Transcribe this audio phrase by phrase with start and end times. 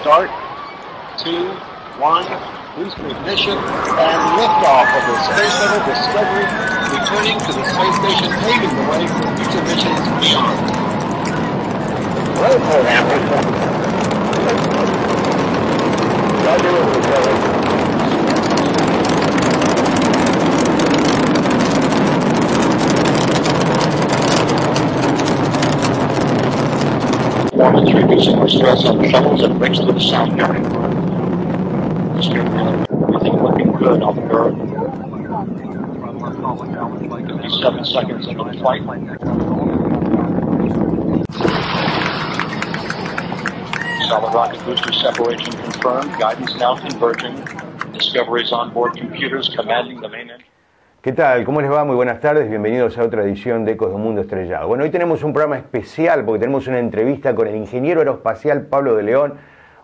[0.00, 0.30] Start.
[1.18, 1.50] Two.
[1.98, 2.22] One.
[2.76, 6.46] Boost ignition and liftoff of the Space Shuttle Discovery,
[6.94, 10.54] returning to the space station, paving the way for future missions beyond.
[12.38, 13.04] Program.
[16.46, 17.57] Roger,
[27.58, 30.62] Performance reducing the stress on the shuttles and brings to the sound area.
[32.14, 34.54] Everything looking good on the bird.
[37.26, 38.82] 57 seconds into the flight.
[44.06, 46.16] Solid rocket booster separation confirmed.
[46.20, 47.44] Guidance now converging.
[47.92, 50.46] Discovery's onboard computers commanding the main engine.
[51.00, 51.44] ¿Qué tal?
[51.44, 51.84] ¿Cómo les va?
[51.84, 54.66] Muy buenas tardes, bienvenidos a otra edición de Ecos de un Mundo Estrellado.
[54.66, 58.96] Bueno, hoy tenemos un programa especial porque tenemos una entrevista con el ingeniero aeroespacial Pablo
[58.96, 59.34] de León,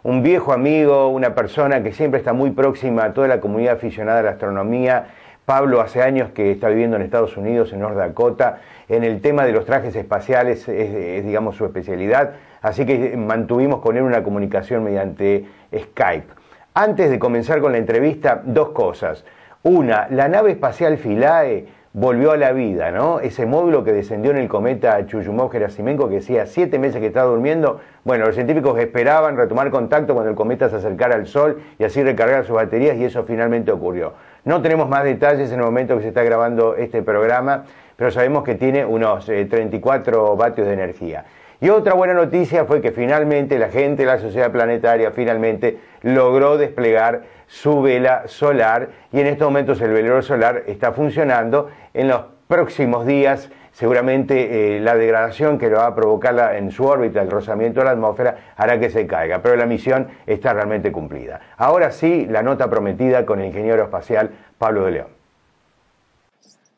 [0.02, 4.18] un viejo amigo, una persona que siempre está muy próxima a toda la comunidad aficionada
[4.18, 5.06] a la astronomía.
[5.44, 9.44] Pablo hace años que está viviendo en Estados Unidos, en North Dakota, en el tema
[9.44, 14.24] de los trajes espaciales es, es digamos, su especialidad, así que mantuvimos con él una
[14.24, 16.26] comunicación mediante Skype.
[16.74, 19.24] Antes de comenzar con la entrevista, dos cosas.
[19.66, 23.20] Una, la nave espacial Philae volvió a la vida, ¿no?
[23.20, 27.80] Ese módulo que descendió en el cometa Churyumov-Gerasimenko que decía siete meses que estaba durmiendo.
[28.04, 32.02] Bueno, los científicos esperaban retomar contacto cuando el cometa se acercara al Sol y así
[32.02, 34.12] recargar sus baterías y eso finalmente ocurrió.
[34.44, 37.64] No tenemos más detalles en el momento que se está grabando este programa,
[37.96, 41.24] pero sabemos que tiene unos eh, 34 vatios de energía.
[41.62, 47.22] Y otra buena noticia fue que finalmente la gente la sociedad planetaria finalmente logró desplegar
[47.46, 51.70] su vela solar y en estos momentos el velero solar está funcionando.
[51.92, 56.84] En los próximos días seguramente eh, la degradación que lo va a provocar en su
[56.84, 60.92] órbita, el rozamiento de la atmósfera, hará que se caiga, pero la misión está realmente
[60.92, 61.40] cumplida.
[61.56, 65.23] Ahora sí, la nota prometida con el ingeniero espacial Pablo de León.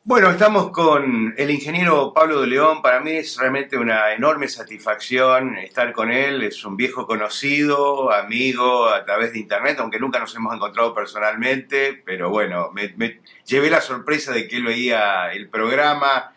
[0.08, 2.80] Bueno, estamos con el ingeniero Pablo de León.
[2.80, 6.44] Para mí es realmente una enorme satisfacción estar con él.
[6.44, 12.00] Es un viejo conocido, amigo a través de internet, aunque nunca nos hemos encontrado personalmente.
[12.04, 16.32] Pero bueno, me, llevé la sorpresa de que él veía el programa.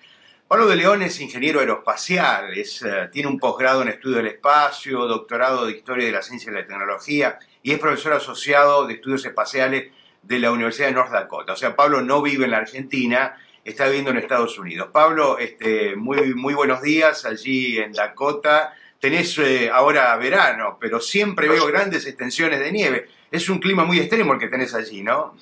[0.47, 5.06] Pablo de León es ingeniero aeroespacial, es, uh, tiene un posgrado en estudio del espacio,
[5.06, 9.24] doctorado de historia de la ciencia y la tecnología y es profesor asociado de estudios
[9.25, 9.91] espaciales
[10.24, 11.53] de la Universidad de North Dakota.
[11.53, 14.89] O sea, Pablo no vive en la Argentina, está viviendo en Estados Unidos.
[14.91, 18.73] Pablo, este, muy, muy buenos días allí en Dakota.
[18.99, 23.07] Tenés eh, ahora verano, pero siempre veo grandes extensiones de nieve.
[23.31, 25.35] Es un clima muy extremo el que tenés allí, ¿no?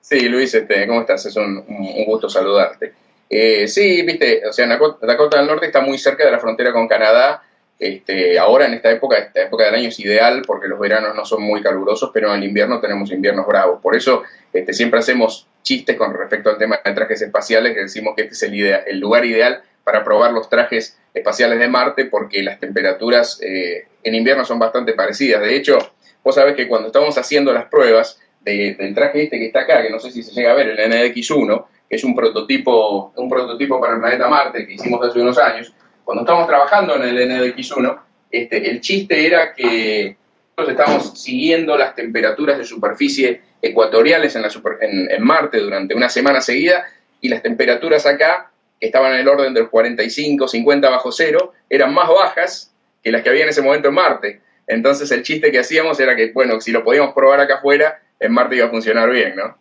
[0.00, 1.26] Sí, Luis, este, ¿cómo estás?
[1.26, 2.92] Es un, un gusto saludarte.
[3.28, 6.72] Eh, sí, viste, o sea, Dakota, Dakota del Norte está muy cerca de la frontera
[6.72, 7.42] con Canadá.
[7.78, 11.24] Este, ahora en esta época, esta época del año es ideal porque los veranos no
[11.24, 13.80] son muy calurosos, pero en el invierno tenemos inviernos bravos.
[13.82, 18.14] Por eso este, siempre hacemos chistes con respecto al tema de trajes espaciales, que decimos
[18.14, 22.06] que este es el, idea, el lugar ideal para probar los trajes espaciales de Marte
[22.06, 25.40] porque las temperaturas eh, en invierno son bastante parecidas.
[25.40, 25.78] De hecho,
[26.22, 29.82] vos sabés que cuando estamos haciendo las pruebas de, del traje este que está acá,
[29.82, 33.28] que no sé si se llega a ver, el NDX-1, que es un prototipo, un
[33.28, 35.72] prototipo para el planeta Marte que hicimos hace unos años,
[36.04, 37.98] cuando estábamos trabajando en el NDX1,
[38.30, 40.16] este, el chiste era que
[40.56, 44.44] nosotros estamos siguiendo las temperaturas de superficie ecuatoriales en,
[45.10, 46.84] en, Marte durante una semana seguida
[47.20, 51.52] y las temperaturas acá, que estaban en el orden de los 45, 50 bajo cero,
[51.70, 52.72] eran más bajas
[53.02, 54.40] que las que había en ese momento en Marte.
[54.66, 58.32] Entonces el chiste que hacíamos era que, bueno, si lo podíamos probar acá afuera, en
[58.32, 59.56] Marte iba a funcionar bien, ¿no?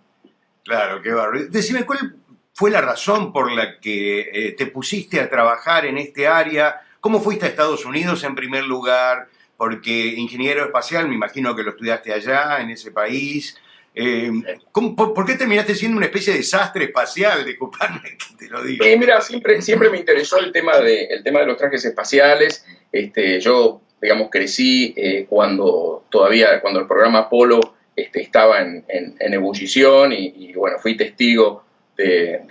[0.64, 1.40] Claro, qué barro.
[1.50, 2.16] Decime, ¿cuál
[2.54, 6.82] fue la razón por la que eh, te pusiste a trabajar en este área?
[7.02, 9.28] ¿Cómo fuiste a Estados Unidos en primer lugar?
[9.58, 13.58] Porque ingeniero espacial, me imagino que lo estudiaste allá, en ese país.
[13.96, 14.32] Eh,
[14.72, 17.44] ¿cómo, por, por, qué terminaste siendo una especie de desastre espacial?
[17.46, 18.86] Disculpame que te lo diga.
[18.86, 22.66] Sí, mira, siempre, siempre me interesó el tema, de, el tema de los trajes espaciales.
[22.92, 27.60] Este, yo, digamos, crecí eh, cuando todavía, cuando el programa Apolo
[27.96, 31.64] este, estaba en, en, en ebullición y, y, bueno, fui testigo
[31.98, 32.42] de,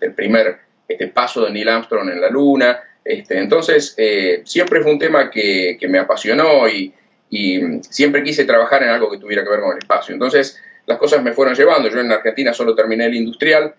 [0.00, 2.80] del, primer este, paso de Neil Armstrong en la Luna.
[3.04, 6.92] Este, entonces, eh, siempre fue un tema que, que me apasionó y,
[7.30, 7.60] y
[7.90, 10.12] siempre quise trabajar en algo que tuviera que ver con el espacio.
[10.12, 11.88] Entonces, las cosas me fueron llevando.
[11.88, 13.74] Yo en Argentina solo terminé el industrial,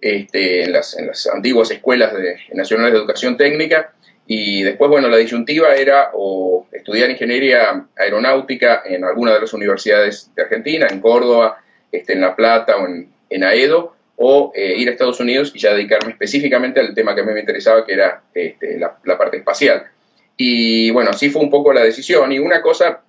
[0.00, 3.92] este, en, las, en, las, antiguas escuelas de, nacionales de educación técnica,
[4.26, 6.10] y después, bueno, la disyuntiva era
[6.72, 11.62] estudiar ingeniería aeronáutica en alguna de las universidades de Argentina, en Córdoba,
[11.92, 15.58] este, en La Plata o en, en AEDO, o eh, ir a Estados Unidos y
[15.58, 19.38] ya dedicarme específicamente al tema que a mí me interesaba, que era este, la, parte
[19.38, 19.86] espacial.
[20.36, 23.02] Y bueno, así fue un poco la decisión, y una cosa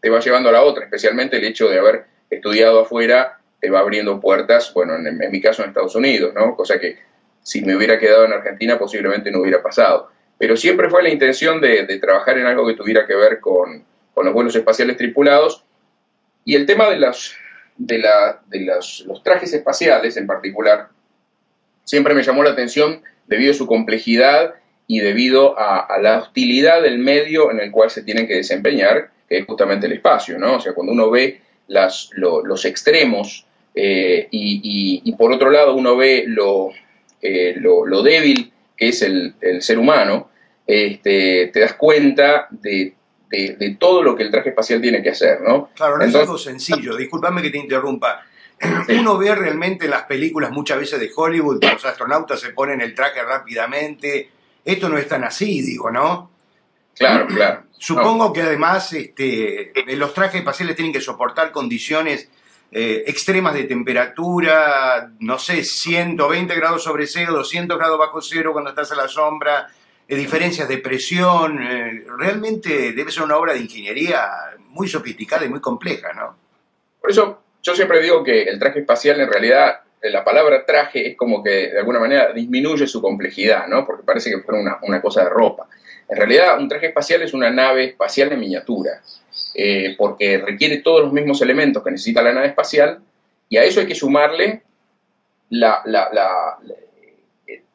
[0.00, 3.80] te va llevando a la otra, especialmente el hecho de haber estudiado afuera te va
[3.80, 6.54] abriendo puertas, bueno, en, en mi caso en Estados Unidos, ¿no?
[6.54, 6.98] Cosa que
[7.44, 10.10] si me hubiera quedado en Argentina posiblemente no hubiera pasado.
[10.38, 13.84] Pero siempre fue la intención de, trabajar en algo que tuviera que ver con,
[14.16, 15.64] los vuelos espaciales tripulados.
[16.44, 17.36] Y el tema de, las,
[17.76, 20.88] de, la, de los, trajes espaciales en particular
[21.84, 24.54] siempre me llamó la atención debido a su complejidad
[24.86, 29.38] y debido a, la hostilidad del medio en el cual se tienen que desempeñar, que
[29.38, 30.56] es justamente el espacio, ¿no?
[30.56, 35.96] O sea, cuando uno ve las, lo, los extremos eh, y, por otro lado uno
[35.96, 36.70] ve lo,
[37.22, 40.28] eh, lo, lo débil que es el, el ser humano,
[40.66, 42.94] este, te das cuenta de,
[43.28, 45.70] de, de, todo lo que el traje espacial tiene que hacer, ¿no?
[45.74, 48.22] Claro, no Entonces, es algo sencillo, discúlpame que te interrumpa.
[48.86, 48.94] Sí.
[48.98, 52.80] Uno ve realmente en las películas muchas veces de Hollywood que los astronautas se ponen
[52.80, 54.30] el traje rápidamente.
[54.64, 56.30] Esto no es tan así, digo, ¿no?
[56.94, 57.64] Claro, claro.
[57.76, 58.32] Supongo no.
[58.32, 62.28] que además este, los trajes espaciales tienen que soportar condiciones
[62.76, 68.70] eh, extremas de temperatura, no sé, 120 grados sobre cero, 200 grados bajo cero cuando
[68.70, 69.72] estás a la sombra, eh,
[70.08, 71.62] diferencias de presión.
[71.62, 74.28] Eh, realmente debe ser una obra de ingeniería
[74.68, 76.36] muy sofisticada y muy compleja, ¿no?
[77.00, 79.80] Por eso yo siempre digo que el traje espacial en realidad
[80.10, 83.86] la palabra traje es como que de alguna manera disminuye su complejidad, ¿no?
[83.86, 85.66] Porque parece que fuera una, una cosa de ropa.
[86.08, 89.00] En realidad, un traje espacial es una nave espacial en miniatura,
[89.54, 93.00] eh, porque requiere todos los mismos elementos que necesita la nave espacial,
[93.48, 94.62] y a eso hay que sumarle
[95.48, 95.82] la,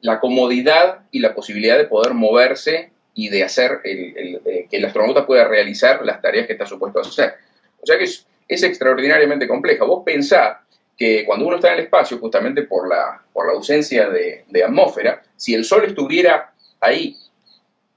[0.01, 4.85] la comodidad y la posibilidad de poder moverse y de hacer el, eh, que el
[4.85, 7.33] astronauta pueda realizar las tareas que está supuesto a hacer.
[7.81, 8.25] O sea que es,
[8.63, 9.85] extraordinariamente compleja.
[9.85, 10.57] Vos pensás
[10.97, 14.63] que cuando uno está en el espacio, justamente por la, por la ausencia de, de
[14.63, 17.15] atmósfera, si el Sol estuviera ahí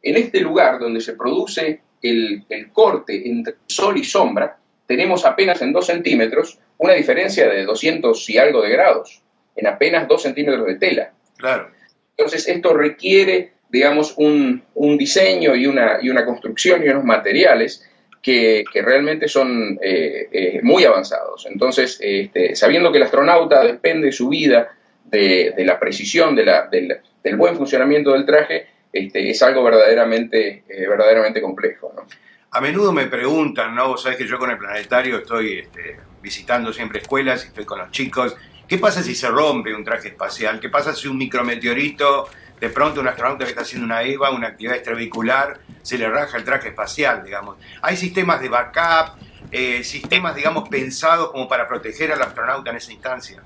[0.03, 5.63] en este lugar donde se produce el, el, corte entre sol y sombra, tenemos apenas
[5.63, 9.23] en 2 centímetros una diferencia de 200 y algo de grados,
[9.55, 11.13] en apenas 2 centímetros de tela.
[11.43, 11.71] Claro.
[12.17, 17.85] Entonces, esto requiere, digamos, un, un diseño y una, y una, construcción y unos materiales
[18.23, 21.47] que, que realmente son eh, eh, muy avanzados.
[21.51, 24.69] Entonces, este, sabiendo que el astronauta depende su vida
[25.05, 29.65] de, de la precisión, de la, del, del buen funcionamiento del traje, este, es algo
[29.65, 31.93] verdaderamente, eh, verdaderamente complejo.
[31.97, 32.07] ¿no?
[32.53, 33.89] A menudo me preguntan, ¿no?
[33.89, 37.81] Vos sabés que yo con el planetario estoy este, visitando siempre escuelas y estoy con
[37.81, 38.37] los chicos.
[38.69, 40.61] ¿Qué pasa si se rompe un traje espacial?
[40.61, 42.29] ¿Qué pasa si un micrometeorito,
[42.61, 46.39] de pronto un astronauta que está haciendo una EVA, una actividad extravehicular, se le raja
[46.39, 47.57] el traje espacial, digamos?
[47.83, 49.19] Hay sistemas de backup,
[49.51, 53.43] eh, sistemas, digamos, pensados como para proteger al astronauta en esa instancia.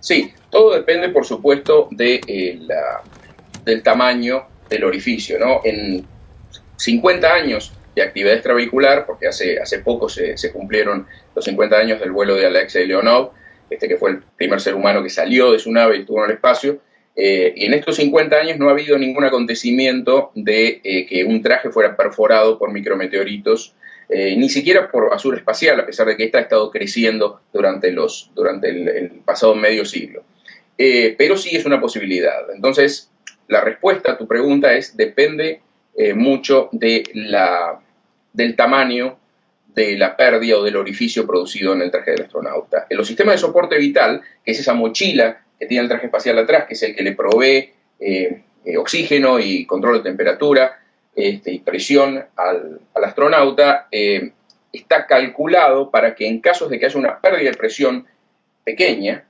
[0.00, 3.02] Sí, todo depende, por supuesto, de eh, la,
[3.64, 5.38] del tamaño del orificio.
[5.38, 5.60] ¿no?
[5.64, 6.06] En
[6.76, 12.00] 50 años de actividad extravehicular, porque hace, hace poco se, se cumplieron los 50 años
[12.00, 13.32] del vuelo de Alexei Leonov,
[13.70, 16.30] este que fue el primer ser humano que salió de su nave y estuvo en
[16.30, 16.80] el espacio,
[17.16, 21.42] eh, y en estos 50 años no ha habido ningún acontecimiento de eh, que un
[21.42, 23.74] traje fuera perforado por micrometeoritos,
[24.08, 27.90] eh, ni siquiera por basura espacial, a pesar de que esta ha estado creciendo durante,
[27.90, 30.22] los, durante el, el pasado medio siglo.
[30.78, 32.50] Eh, pero sí es una posibilidad.
[32.54, 33.10] Entonces,
[33.48, 35.60] la respuesta a tu pregunta es depende
[35.96, 37.80] eh, mucho de la,
[38.32, 39.18] del tamaño
[39.78, 42.86] de la pérdida o del orificio producido en el traje del astronauta.
[42.90, 46.36] En los sistemas de soporte vital, que es esa mochila que tiene el traje espacial
[46.36, 50.80] atrás, que es el que le provee eh, eh, oxígeno y control de temperatura
[51.14, 54.32] este, y presión al, astronauta, eh,
[54.72, 58.04] está calculado para que en casos de que haya una pérdida de presión
[58.64, 59.24] pequeña,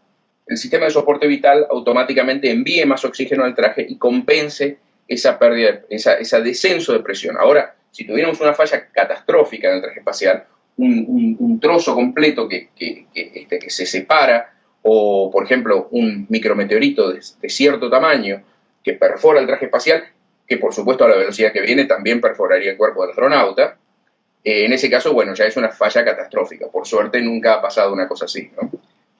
[0.46, 5.82] el sistema de soporte vital automáticamente envíe más oxígeno al traje y compense esa pérdida,
[5.90, 7.36] esa, ese descenso de presión.
[7.38, 10.44] Ahora, si tuviéramos una falla catastrófica en el traje espacial,
[10.76, 12.68] un, trozo completo que,
[13.12, 18.40] este, que, se separa, o por ejemplo un micrometeorito de, de, cierto tamaño
[18.84, 20.04] que perfora el traje espacial,
[20.46, 23.78] que por supuesto a la velocidad que viene también perforaría el cuerpo del astronauta,
[24.44, 26.68] eh, en ese caso, bueno, ya es una falla catastrófica.
[26.68, 28.70] Por suerte nunca ha pasado una cosa así, ¿no?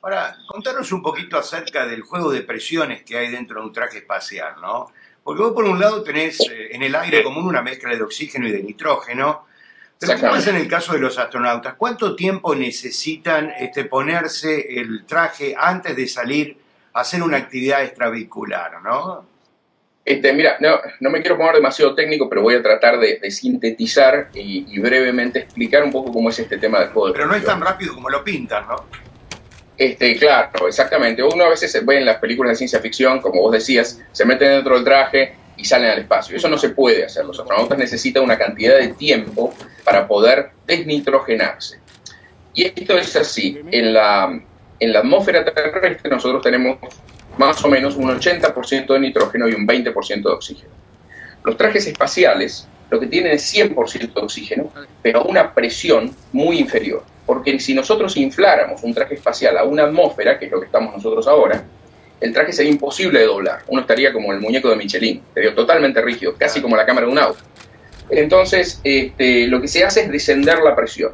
[0.02, 3.98] Ahora, contanos un poquito acerca del juego de presiones que hay dentro de un traje
[3.98, 4.86] espacial, ¿no?
[5.28, 8.48] Porque vos por un lado tenés eh, en el aire común una mezcla de oxígeno
[8.48, 9.44] y de nitrógeno,
[10.00, 11.74] Pero ¿cómo es en el caso de los astronautas?
[11.74, 16.56] ¿Cuánto tiempo necesitan este, ponerse el traje antes de salir
[16.94, 19.26] a hacer una actividad extravehicular, no?
[20.02, 24.30] Este, mira, no, no me quiero poner demasiado técnico, pero voy a tratar de, sintetizar
[24.32, 27.12] y, brevemente explicar un poco cómo es este tema del juego.
[27.12, 28.86] Pero no es tan rápido como lo pintan, ¿no?
[29.78, 31.22] Este, claro, exactamente.
[31.22, 34.50] Uno a veces ve en las películas de ciencia ficción, como vos decías, se meten
[34.50, 36.36] dentro del traje y salen al espacio.
[36.36, 37.24] Eso no se puede hacer.
[37.24, 39.54] Los astronautas necesitan una cantidad de tiempo
[39.84, 41.78] para poder desnitrogenarse.
[42.54, 43.60] Y esto es así.
[43.70, 44.40] En la,
[44.80, 46.78] en la atmósfera terrestre nosotros tenemos
[47.36, 50.72] más o menos un 80% de nitrógeno y un 20% de oxígeno.
[51.44, 56.58] Los trajes espaciales lo que tienen es 100% de oxígeno, pero a una presión muy
[56.58, 57.02] inferior.
[57.26, 60.94] Porque si nosotros infláramos un traje espacial a una atmósfera, que es lo que estamos
[60.94, 61.62] nosotros ahora,
[62.20, 63.60] el traje sería imposible de doblar.
[63.68, 67.12] Uno estaría como el muñeco de Michelin, sería totalmente rígido, casi como la cámara de
[67.12, 67.40] un auto.
[68.10, 71.12] Entonces, este, lo que se hace es descender la presión.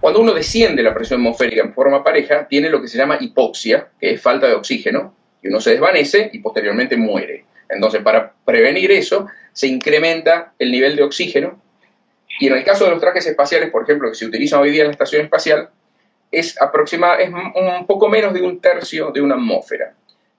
[0.00, 3.88] Cuando uno desciende la presión atmosférica en forma pareja, tiene lo que se llama hipoxia,
[4.00, 7.44] que es falta de oxígeno, y uno se desvanece y posteriormente muere.
[7.68, 11.60] Entonces, para prevenir eso, se incrementa el nivel de oxígeno.
[12.40, 14.82] Y en el caso de los trajes espaciales, por ejemplo, que se utilizan hoy día
[14.82, 15.68] en la estación espacial,
[16.30, 19.94] es, aproxima, es un poco menos de un tercio de una atmósfera.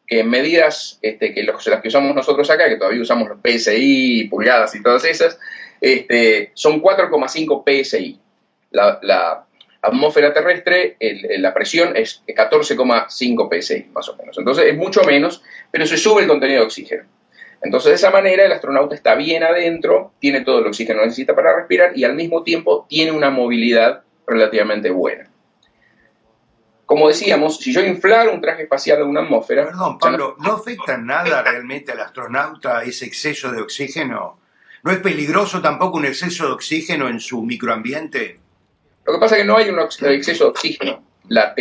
[0.06, 4.28] Que en medidas este, que las que usamos nosotros acá, que todavía usamos los PSI,
[4.30, 5.40] pulgadas y todas esas,
[5.80, 8.20] este, son 4,5 PSI.
[8.72, 9.46] La, la,
[9.84, 10.96] atmósfera terrestre,
[11.40, 14.38] la presión es 14,5 psi, más o menos.
[14.38, 17.04] Entonces es mucho menos, pero se sube el contenido de oxígeno.
[17.64, 21.34] Entonces de esa manera el astronauta está bien adentro, tiene todo el oxígeno que necesita
[21.34, 25.30] para respirar y al mismo tiempo tiene una movilidad relativamente buena.
[26.86, 29.66] Como decíamos, si yo inflaro un traje espacial en una atmósfera...
[29.66, 34.38] Perdón, Pablo, ¿no afecta nada realmente al astronauta ese exceso de oxígeno?
[34.84, 38.40] ¿No es peligroso tampoco un exceso de oxígeno en su microambiente?
[39.06, 41.04] Lo que pasa es que no hay un exceso de oxígeno.
[41.30, 41.56] La,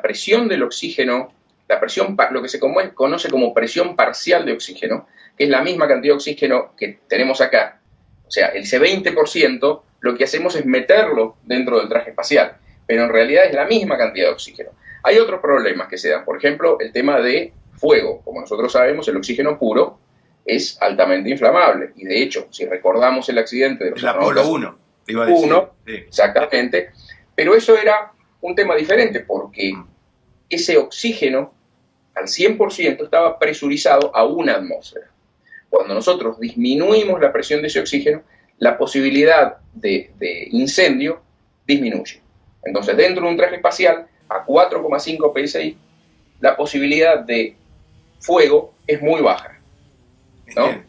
[0.00, 1.32] presión del oxígeno,
[1.68, 5.06] la presión, lo que se conoce como presión parcial de oxígeno,
[5.36, 7.80] que es la misma cantidad de oxígeno que tenemos acá,
[8.26, 12.56] o sea, ese 20%, lo que hacemos es meterlo dentro del traje espacial,
[12.86, 14.70] pero en realidad es la misma cantidad de oxígeno.
[15.02, 18.20] Hay otros problemas que se dan, por ejemplo, el tema de fuego.
[18.24, 19.98] Como nosotros sabemos, el oxígeno puro
[20.44, 21.92] es altamente inflamable.
[21.96, 24.78] Y de hecho, si recordamos el accidente de los el Apolo 1
[25.14, 26.90] uno, exactamente.
[27.34, 29.72] Pero eso era un tema diferente porque
[30.48, 31.54] ese oxígeno
[32.18, 35.06] al 100% estaba presurizado a una atmósfera.
[35.70, 38.22] Cuando nosotros disminuimos la presión de ese oxígeno,
[38.58, 40.10] la posibilidad de,
[40.50, 41.20] incendio
[41.66, 42.20] disminuye.
[42.64, 45.76] Entonces, dentro de un traje espacial a 4,5 psi,
[46.40, 47.56] la posibilidad de
[48.20, 49.58] fuego es muy baja.
[50.56, 50.82] ¿no?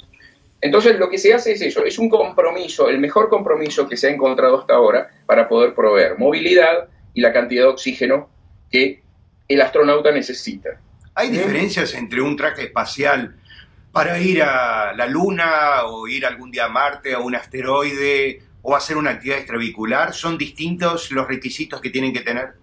[0.62, 4.08] Entonces lo que se hace es eso, es un compromiso, el mejor compromiso que se
[4.08, 8.30] ha encontrado hasta ahora para poder proveer movilidad y la cantidad de oxígeno
[8.70, 9.02] que
[9.48, 10.80] el astronauta necesita.
[11.20, 13.36] ¿Hay diferencias entre un traje espacial
[13.92, 18.74] para ir a la Luna o ir algún día a Marte, a un asteroide o
[18.74, 20.14] hacer una actividad extravehicular?
[20.14, 22.54] ¿Son distintos los requisitos que tienen que tener?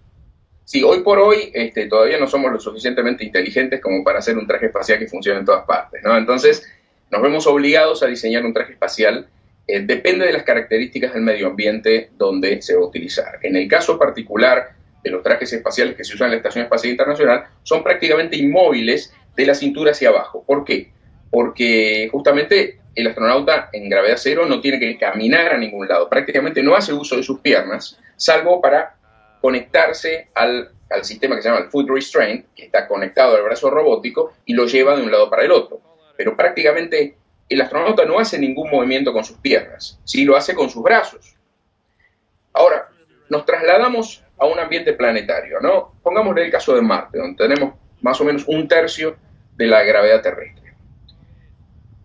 [0.65, 4.47] Sí, hoy por hoy este, todavía no somos lo suficientemente inteligentes como para hacer un
[4.47, 6.17] traje espacial que funcione en todas partes, ¿no?
[6.17, 6.67] Entonces,
[7.11, 9.29] nos vemos obligados a diseñar un traje espacial.
[9.67, 13.37] Eh, depende de las características del medio ambiente donde se va a utilizar.
[13.43, 14.76] En el caso particular
[15.09, 19.45] los trajes espaciales que se usan en la Estación Espacial Internacional, son prácticamente inmóviles de
[19.45, 20.43] la cintura hacia abajo.
[20.45, 20.91] ¿Por qué?
[21.29, 26.63] Porque justamente el astronauta en gravedad cero no tiene que caminar a ningún lado, prácticamente
[26.63, 28.95] no hace uso de sus piernas, salvo para
[29.41, 33.69] conectarse al, al sistema que se llama el foot restraint, que está conectado al brazo
[33.69, 35.81] robótico y lo lleva de un lado para el otro
[36.17, 37.15] pero prácticamente
[37.47, 41.37] el astronauta no hace ningún movimiento con sus piernas, sí lo hace con sus brazos.
[42.51, 42.89] Ahora,
[43.29, 45.95] nos trasladamos a un ambiente planetario, ¿no?
[46.01, 49.17] Pongámosle el caso de Marte, donde tenemos más o menos un tercio
[49.55, 50.73] de la gravedad terrestre.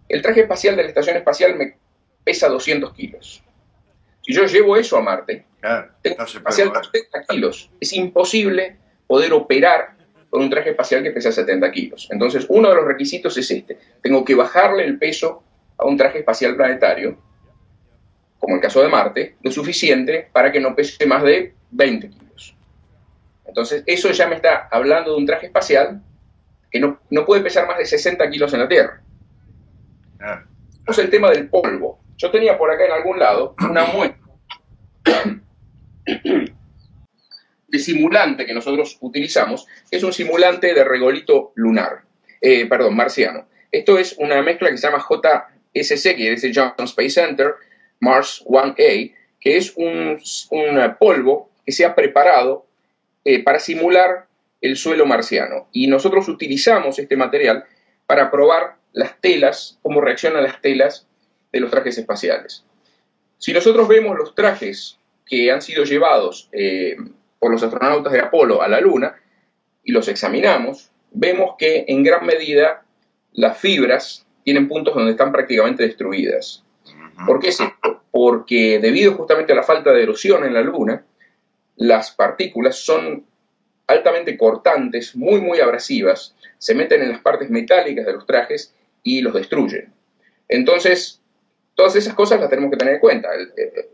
[0.08, 1.76] El traje espacial de la estación espacial me
[2.24, 3.42] pesa 200 kilos.
[4.22, 5.44] Si yo llevo eso a Marte,
[6.02, 7.70] tengo espacial 70 kilos.
[7.80, 9.96] Es imposible poder operar
[10.30, 12.08] con un traje espacial que pesa 70 kilos.
[12.10, 13.78] Entonces, uno de los requisitos es este.
[14.00, 15.42] Tengo que bajarle el peso
[15.76, 17.18] a un traje espacial planetario,
[18.38, 22.56] como el caso de Marte, lo suficiente para que no pese más de 20 kilos.
[23.44, 26.00] Entonces, eso ya me está hablando de un traje espacial
[26.70, 29.02] que no, puede pesar más de 60 kilos en la Tierra.
[30.20, 30.44] Ah.
[30.88, 32.00] Es el tema del polvo.
[32.16, 34.22] Yo tenía por acá en algún lado una muestra
[37.68, 42.02] de simulante que nosotros utilizamos es un simulante de regolito lunar,
[42.40, 43.46] eh, perdón, marciano.
[43.70, 47.54] Esto es una mezcla que se llama JSC, que es el Johnson Space Center,
[48.00, 50.18] Mars 1A, que es un,
[50.98, 52.66] polvo que se ha preparado
[53.24, 54.26] eh, para simular
[54.60, 55.68] el suelo marciano.
[55.72, 57.64] Y nosotros utilizamos este material
[58.06, 61.06] para probar las telas, cómo reaccionan las telas
[61.52, 62.64] de los trajes espaciales.
[63.38, 66.96] Si nosotros vemos los trajes que han sido llevados eh,
[67.38, 69.16] por los astronautas de Apolo a la Luna
[69.82, 72.84] y los examinamos, vemos que en gran medida
[73.32, 76.64] las fibras tienen puntos donde están prácticamente destruidas.
[77.26, 78.02] ¿Por qué es esto?
[78.10, 81.04] Porque debido justamente a la falta de erosión en la Luna,
[81.76, 83.26] las partículas son
[83.86, 89.20] altamente cortantes, muy, muy abrasivas, se meten en las partes metálicas de los trajes y
[89.20, 89.92] los destruyen.
[90.48, 91.20] Entonces,
[91.74, 93.28] todas esas cosas las tenemos que tener en cuenta.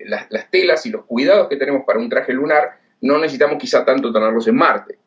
[0.01, 3.85] Las, las telas y los cuidados que tenemos para un traje lunar no necesitamos quizá
[3.85, 4.99] tanto tenerlos en Marte.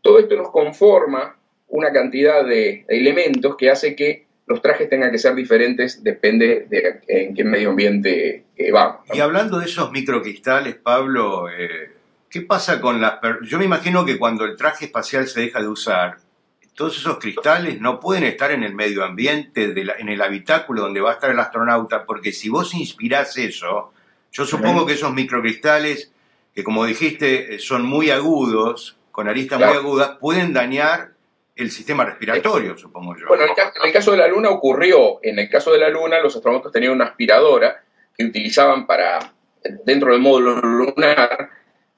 [0.00, 5.18] Todo esto nos conforma una cantidad de elementos que hace que los trajes tengan que
[5.18, 9.00] ser diferentes, depende de en qué medio ambiente eh, vamos.
[9.12, 11.92] Y hablando de esos microcristales, Pablo, eh,
[12.28, 13.14] ¿qué pasa con las...
[13.42, 16.18] Yo me imagino que cuando el traje espacial se deja de usar,
[16.74, 21.10] todos esos cristales no pueden estar en el medio ambiente, en el habitáculo donde va
[21.10, 23.92] a estar el astronauta, porque si vos inspirás eso,
[24.32, 26.10] yo supongo que esos microcristales,
[26.54, 31.11] que como dijiste, son muy agudos, con aristas muy agudas, pueden dañar
[31.62, 33.26] el sistema respiratorio, supongo yo.
[33.28, 33.50] Bueno, en
[33.84, 36.92] el, caso de la Luna ocurrió, en el caso de la Luna los astronautas tenían
[36.92, 37.82] una aspiradora
[38.16, 39.32] que utilizaban para,
[39.84, 41.50] dentro del módulo lunar,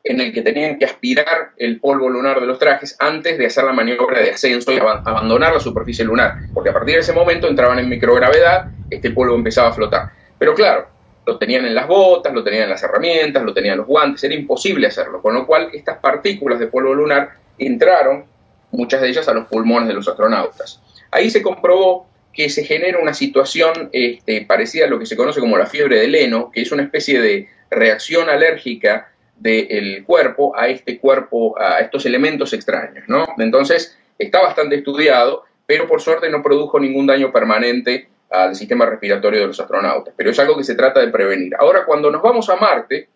[0.04, 3.64] en el que tenían que aspirar el polvo lunar de los trajes antes de hacer
[3.64, 7.48] la maniobra de ascenso y abandonar la superficie lunar, porque a partir de ese momento
[7.48, 10.10] entraban en microgravedad, este polvo empezaba a flotar.
[10.38, 10.88] Pero claro,
[11.26, 14.22] lo tenían en las botas, lo tenían en las herramientas, lo tenían en los guantes,
[14.24, 18.26] era imposible hacerlo, con lo cual estas partículas de polvo lunar entraron,
[18.74, 20.80] muchas de ellas, a los pulmones de los astronautas.
[21.10, 25.40] Ahí se comprobó que se genera una situación este, parecida a lo que se conoce
[25.40, 30.68] como la fiebre de Leno, que es una especie de reacción alérgica del cuerpo a
[30.68, 33.26] este cuerpo, a estos elementos extraños, ¿no?
[33.38, 39.40] Entonces, está bastante estudiado, pero por suerte no produjo ningún daño permanente al sistema respiratorio
[39.40, 41.54] de los astronautas, pero es algo que se trata de prevenir.
[41.58, 43.08] Ahora, cuando nos vamos a Marte,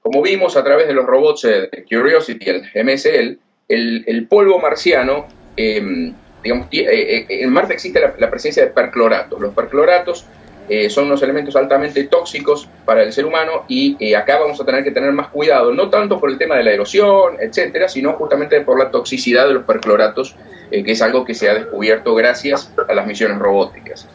[0.00, 5.26] como vimos a través de los robots de Curiosity, el MSL, el, polvo marciano,
[5.56, 9.40] em, digamos, eh, eh, en Marte existe la, la presencia de percloratos.
[9.40, 10.26] Los percloratos
[10.68, 14.64] eh, son unos elementos altamente tóxicos para el ser humano y eh, acá vamos a
[14.64, 18.14] tener que tener más cuidado, no tanto por el tema de la erosión, etcétera, sino
[18.14, 20.34] justamente por la toxicidad de los percloratos,
[20.72, 24.08] eh, que es algo que se ha descubierto gracias a las misiones robóticas.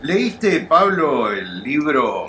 [0.00, 2.24] ¿Leíste, Pablo, el libro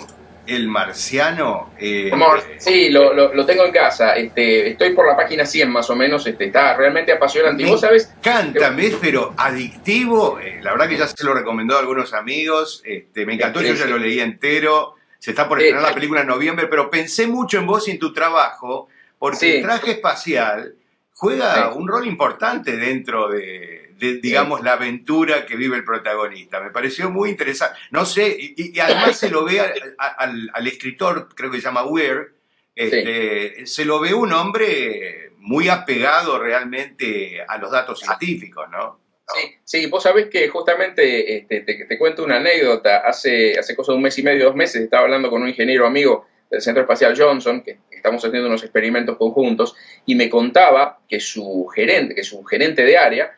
[0.46, 1.70] el Marciano.
[1.78, 2.10] Eh,
[2.58, 4.14] sí, lo, lo, tengo en casa.
[4.14, 6.26] Este, estoy por la página 100 más o menos.
[6.26, 7.64] Este, está realmente apasionante.
[7.64, 8.12] ¿Vos sabés?
[8.22, 10.38] Cántame, pero adictivo.
[10.40, 12.82] Eh, la verdad que ya se lo recomendó a algunos amigos.
[12.84, 14.96] Este, me encantó, yo ya lo leí entero.
[15.18, 17.98] Se está por estrenar la película en noviembre, pero pensé mucho en vos y en
[18.00, 18.88] tu trabajo,
[19.20, 20.74] porque el traje espacial
[21.12, 23.81] juega un rol importante dentro de,
[24.20, 26.60] digamos, la aventura que vive el protagonista.
[26.60, 27.78] Me pareció muy interesante.
[27.90, 32.34] No sé, y, además se lo ve al, escritor, creo que se llama Weir,
[32.74, 39.00] este, se lo ve un hombre muy apegado realmente a los datos científicos, ¿no?
[39.34, 42.98] Sí, sí, vos sabés que justamente este, te, cuento una anécdota.
[42.98, 45.86] Hace, hace cosa de un mes y medio, dos meses, estaba hablando con un ingeniero
[45.86, 51.18] amigo del Centro Espacial Johnson, que estamos haciendo unos experimentos conjuntos, y me contaba que
[51.18, 53.32] su gerente, que su gerente de área,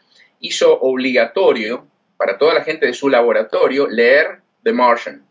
[0.46, 5.24] hizo obligatorio para toda la gente de su laboratorio leer The Martian.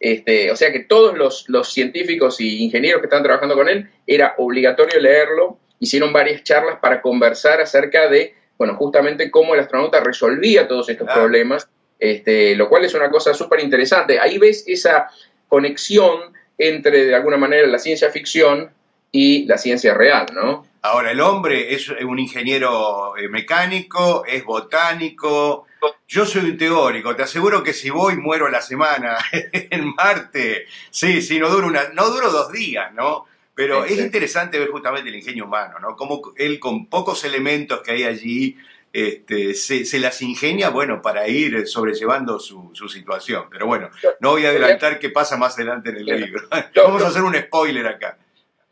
[0.00, 1.16] Este, o sea que todos
[1.48, 5.58] los, científicos y ingenieros que están trabajando con él era obligatorio leerlo.
[5.80, 11.08] Hicieron varias charlas para conversar acerca de, bueno, justamente cómo el astronauta resolvía todos estos
[11.08, 14.20] problemas, este, lo cual es una cosa súper interesante.
[14.20, 15.08] Ahí ves esa
[15.48, 18.70] conexión entre, de alguna manera, la ciencia ficción
[19.10, 20.66] y la ciencia real, ¿no?
[20.82, 25.66] Ahora, el hombre es un ingeniero eh, mecánico, es botánico.
[26.06, 27.14] Yo soy un teórico.
[27.16, 30.66] Te aseguro que si voy muero la semana en Marte.
[30.90, 33.26] Sí, sí, no duro, una, no duro dos días, ¿no?
[33.54, 35.96] Pero es interesante ver justamente el ingenio humano, ¿no?
[35.96, 38.56] Como él con pocos elementos que hay allí
[38.92, 43.46] este, se, las ingenia, bueno, para ir sobrellevando su, su, situación.
[43.50, 46.48] Pero bueno, no voy a adelantar qué pasa más adelante en el libro.
[46.76, 48.16] Vamos a hacer un spoiler acá.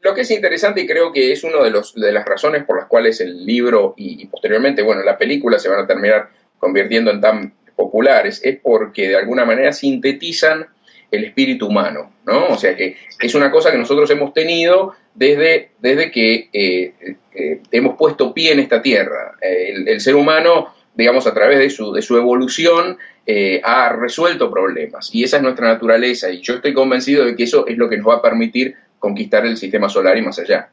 [0.00, 2.76] Lo que es interesante y creo que es una de, los, de las razones por
[2.76, 6.28] las cuales el libro y, posteriormente, bueno, la película se van a terminar
[6.58, 10.66] convirtiendo en tan populares, es porque de alguna manera sintetizan
[11.10, 12.46] el espíritu humano, ¿no?
[12.48, 16.94] O sea que es una cosa que nosotros hemos tenido desde, desde que eh,
[17.34, 19.36] eh, hemos puesto pie en esta tierra.
[19.40, 25.14] el, ser humano digamos, a través de su, de su evolución, eh, ha resuelto problemas.
[25.14, 26.30] Y esa es nuestra naturaleza.
[26.30, 29.44] Y yo estoy convencido de que eso es lo que nos va a permitir conquistar
[29.46, 30.70] el sistema solar y más allá.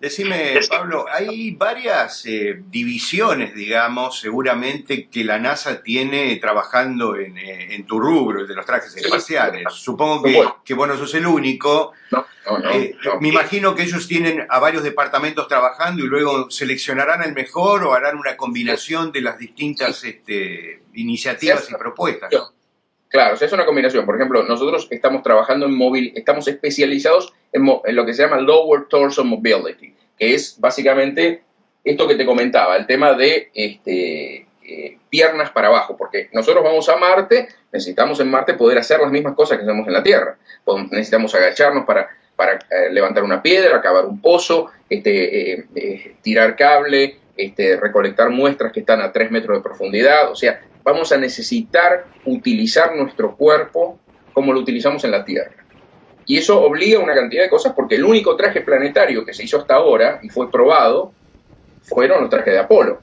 [0.00, 7.72] Decime, Pablo, hay varias eh, divisiones, digamos, seguramente que la NASA tiene trabajando en, eh,
[7.76, 9.62] en tu rubro, el de los trajes espaciales.
[9.70, 11.92] Supongo que, que vos no sos el único.
[12.10, 13.20] No, no, no, Eh, no.
[13.20, 17.94] me imagino que ellos tienen a varios departamentos trabajando y luego seleccionarán el mejor o
[17.94, 22.28] harán una combinación de las distintas este, iniciativas y propuestas.
[23.12, 24.06] Claro, o sea, es una combinación.
[24.06, 28.38] Por ejemplo, nosotros estamos trabajando en móvil, estamos especializados en, en lo que se llama
[28.38, 31.42] Lower Torso Mobility, que es básicamente
[31.84, 36.88] esto que te comentaba, el tema de este, eh, piernas para abajo, porque nosotros vamos
[36.88, 40.38] a Marte, necesitamos en Marte poder hacer las mismas cosas que hacemos en la Tierra.
[40.90, 42.08] Necesitamos agacharnos para,
[42.70, 48.80] eh, levantar una piedra, cavar un pozo, este, eh, tirar cable, este, recolectar muestras que
[48.80, 53.98] están a 3 metros de profundidad, o sea, vamos a necesitar utilizar nuestro cuerpo
[54.32, 55.62] como lo utilizamos en la Tierra.
[56.26, 59.44] Y eso obliga a una cantidad de cosas porque el único traje planetario que se
[59.44, 61.12] hizo hasta ahora y fue probado
[61.82, 63.00] fueron los trajes de Apolo.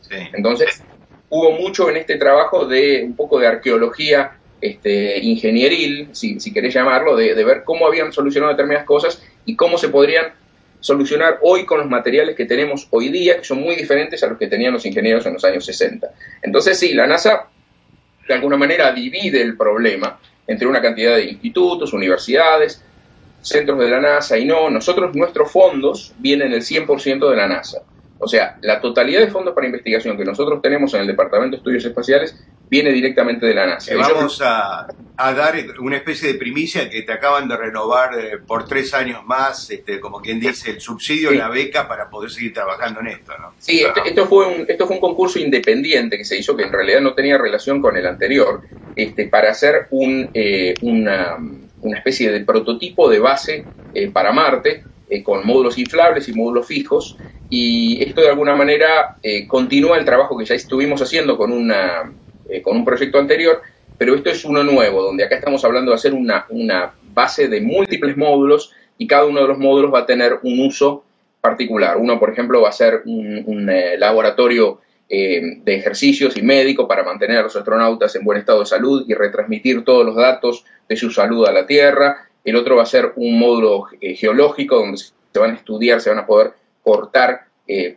[0.00, 0.16] Sí.
[0.32, 0.82] Entonces,
[1.30, 6.74] hubo mucho en este trabajo de un poco de arqueología este, ingenieril, si, si querés
[6.74, 10.32] llamarlo, de, de ver cómo habían solucionado determinadas cosas y cómo se podrían
[10.80, 14.38] solucionar hoy con los materiales que tenemos hoy día, que son muy diferentes a los
[14.38, 16.08] que tenían los ingenieros en los años 60.
[16.42, 17.48] Entonces, sí, la NASA
[18.26, 22.82] de alguna manera divide el problema entre una cantidad de institutos, universidades,
[23.40, 24.70] centros de la NASA y no.
[24.70, 27.82] Nosotros, nuestros fondos vienen el 100% de la NASA.
[28.18, 31.58] O sea, la totalidad de fondos para investigación que nosotros tenemos en el Departamento de
[31.58, 32.36] Estudios Espaciales
[32.70, 33.94] viene directamente de la NASA.
[33.94, 38.38] Ellos- vamos a, a dar una especie de primicia que te acaban de renovar eh,
[38.46, 41.36] por tres años más, este, como quien dice, el subsidio, Sí.
[41.36, 43.54] la beca para poder seguir trabajando en esto, ¿no?
[43.58, 46.72] Sí, esto, esto fue un, esto fue un concurso independiente que se hizo, que en
[46.72, 48.60] realidad no tenía relación con el anterior,
[48.94, 51.36] este, para hacer un, eh, una,
[51.80, 56.66] una especie de prototipo de base eh, para Marte, eh, con módulos inflables y módulos
[56.66, 57.16] fijos,
[57.48, 62.12] y esto de alguna manera eh, continúa el trabajo que ya estuvimos haciendo con, una,
[62.48, 63.60] eh, con un proyecto anterior,
[63.98, 67.60] pero esto es uno nuevo, donde acá estamos hablando de hacer una, una base de
[67.60, 71.04] múltiples módulos y cada uno de los módulos va a tener un uso
[71.40, 71.96] particular.
[71.96, 77.02] Uno, por ejemplo, va a ser un, eh, laboratorio eh, de ejercicios y médico para
[77.02, 80.96] mantener a los astronautas en buen estado de salud y retransmitir todos los datos de
[80.96, 82.28] su salud a la Tierra.
[82.44, 86.20] El otro va a ser un módulo geológico donde se van a estudiar, se van
[86.20, 87.42] a poder cortar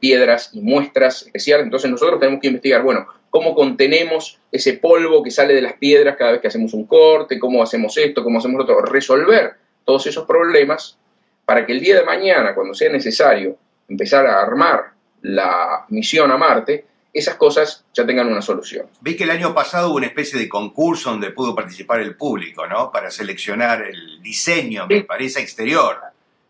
[0.02, 1.66] piedras y muestras especiales.
[1.66, 6.18] Entonces nosotros tenemos que investigar, bueno, cómo contenemos ese polvo que sale de las piedras
[6.18, 10.06] cada vez que hacemos un corte, cómo hacemos esto, cómo hacemos lo otro, resolver todos
[10.06, 10.98] esos problemas
[11.46, 14.92] para que el día de mañana, cuando sea necesario empezar a armar
[15.22, 18.88] la misión a Marte, esas cosas ya tengan una solución.
[19.02, 22.68] Vi que el año pasado hubo una especie de concurso donde pudo participar el público,
[22.68, 22.92] ¿no?
[22.92, 26.00] Para seleccionar el diseño, me parece, exterior.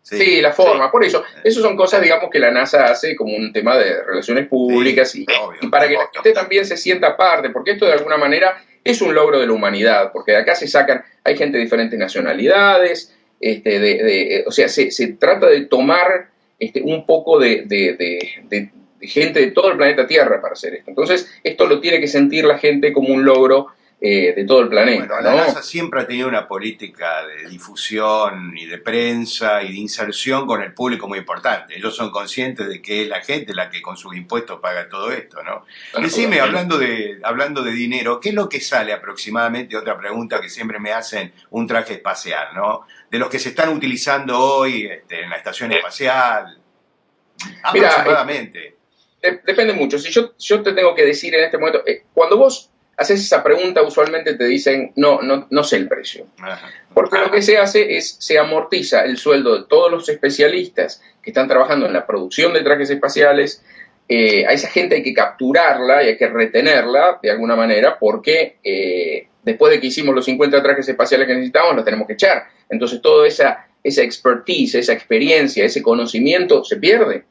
[0.02, 1.22] Sí, la forma, por eso.
[1.44, 5.24] Eso son cosas, digamos, que la NASA hace como un tema de relaciones públicas y,
[5.40, 5.58] obvio.
[5.62, 9.00] y para que la gente también se sienta parte, porque esto de alguna manera es
[9.00, 13.14] un logro de la humanidad, porque de acá se sacan, hay gente de diferentes nacionalidades,
[13.40, 17.94] este, de, de- o sea, se, se trata de tomar este, un poco de- de-
[18.48, 18.70] de
[19.06, 20.90] gente de todo el planeta Tierra para hacer esto.
[20.90, 23.68] Entonces, esto lo tiene que sentir la gente como un logro
[24.04, 25.36] eh, de todo el planeta, Bueno, la ¿no?
[25.36, 30.60] NASA siempre ha tenido una política de difusión y de prensa y de inserción con
[30.60, 31.76] el público muy importante.
[31.76, 35.12] Ellos son conscientes de que es la gente la que con sus impuestos paga todo
[35.12, 35.64] esto, ¿no?
[36.02, 39.76] Decime, hablando de, hablando de dinero, ¿qué es lo que sale aproximadamente?
[39.76, 42.86] Otra pregunta que siempre me hacen, un traje espacial, ¿no?
[43.08, 46.58] De los que se están utilizando hoy este, en la estación espacial.
[47.72, 48.76] Mira, Aproximadamente.
[49.22, 49.96] De- depende mucho.
[49.96, 52.70] Si yo, yo te tengo que decir en este momento, eh, cuando vos
[53.02, 56.26] haces esa pregunta, usualmente te dicen, no, no, no sé el precio.
[56.40, 56.70] Ajá.
[56.94, 61.30] Porque lo que se hace es, se amortiza el sueldo de todos los especialistas que
[61.30, 63.64] están trabajando en la producción de trajes espaciales.
[64.08, 68.56] Eh, a esa gente hay que capturarla y hay que retenerla de alguna manera porque
[68.62, 72.44] eh, después de que hicimos los 50 trajes espaciales que necesitamos, los tenemos que echar.
[72.68, 77.24] Entonces toda esa, esa expertise, esa experiencia, ese conocimiento se pierde.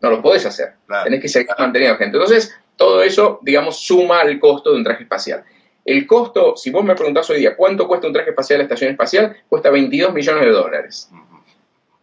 [0.00, 0.72] No lo podés hacer.
[0.86, 1.04] Claro.
[1.04, 2.16] Tenés que seguir manteniendo gente.
[2.16, 5.44] Entonces, todo eso, digamos, suma al costo de un traje espacial.
[5.84, 8.64] El costo, si vos me preguntás hoy día, ¿cuánto cuesta un traje espacial a la
[8.64, 9.36] estación espacial?
[9.48, 11.10] Cuesta 22 millones de dólares.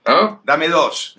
[0.07, 0.41] ¿No?
[0.43, 1.15] Dame dos.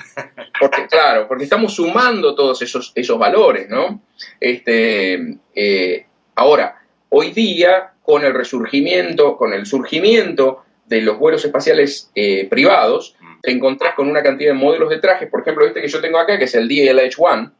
[0.58, 4.02] Porque, claro, porque estamos sumando todos esos, esos valores, ¿no?
[4.38, 12.10] Este, eh, ahora, hoy día, con el resurgimiento, con el surgimiento de los vuelos espaciales
[12.14, 15.88] eh, privados, te encontrás con una cantidad de modelos de trajes, por ejemplo, este que
[15.88, 17.52] yo tengo acá, que es el DLH-1,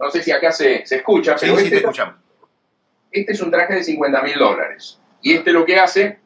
[0.00, 2.14] no sé si acá se, se escucha, Sí, pero sí, este, te escuchamos.
[3.12, 4.98] este es un traje de 50 mil dólares.
[5.22, 6.18] Y este lo que hace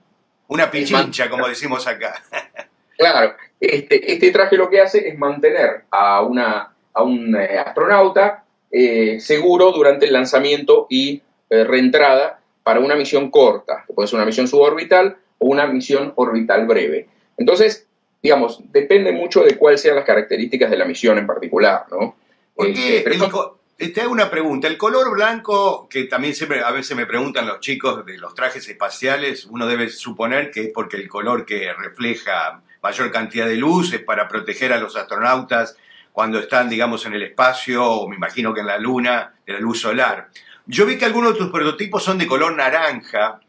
[0.49, 2.15] Una pichincha, como decimos acá.
[2.97, 8.45] Claro, este, este traje lo que hace es mantener a, una, a un eh, astronauta
[8.71, 14.19] eh, seguro durante el lanzamiento y eh, reentrada para una misión corta, que puede ser
[14.19, 17.09] una misión suborbital o una misión orbital breve.
[17.37, 17.89] Entonces,
[18.23, 22.15] digamos, depende mucho de cuáles sean las características de la misión en particular, ¿no?
[22.55, 24.69] Porque Este, pero eh, te hago una pregunta.
[24.69, 28.69] El color blanco, que también siempre a veces me preguntan los chicos de los trajes
[28.69, 33.93] espaciales, uno debe suponer que es porque el color que refleja mayor cantidad de luz
[33.93, 35.77] es para proteger a los astronautas
[36.13, 39.59] cuando están, digamos, en el espacio, o me imagino que en la luna, de la
[39.59, 40.29] luz solar.
[40.67, 43.41] Yo vi que algunos de tus prototipos son de color naranja.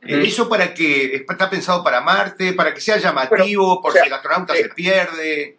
[0.00, 0.22] Eh.
[0.24, 4.08] ¿Eso para que está pensado para Marte, para que sea llamativo, por o sea, si
[4.08, 5.58] el astronauta eh, se pierde?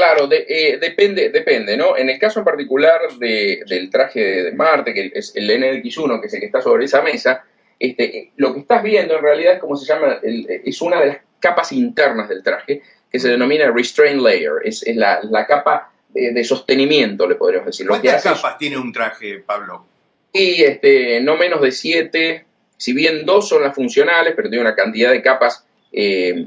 [0.00, 1.96] Claro, de- eh, depende, depende, ¿no?
[1.96, 6.20] En el caso en particular de- del traje de, de Marte, que es el NX1,
[6.20, 7.44] que es el que está sobre esa mesa,
[7.78, 10.80] este, eh, lo que estás viendo en realidad es como se llama, el- eh, es
[10.80, 12.80] una de las capas internas del traje,
[13.12, 17.66] que se denomina restraint layer, es, es la, la capa de, de sostenimiento, le podríamos
[17.66, 17.86] decir.
[17.86, 19.86] ¿Cuántas capas tiene un traje, Pablo?
[20.32, 22.44] y este, no menos de siete,
[22.76, 26.46] si bien dos son las funcionales, pero tiene una cantidad de capas eh,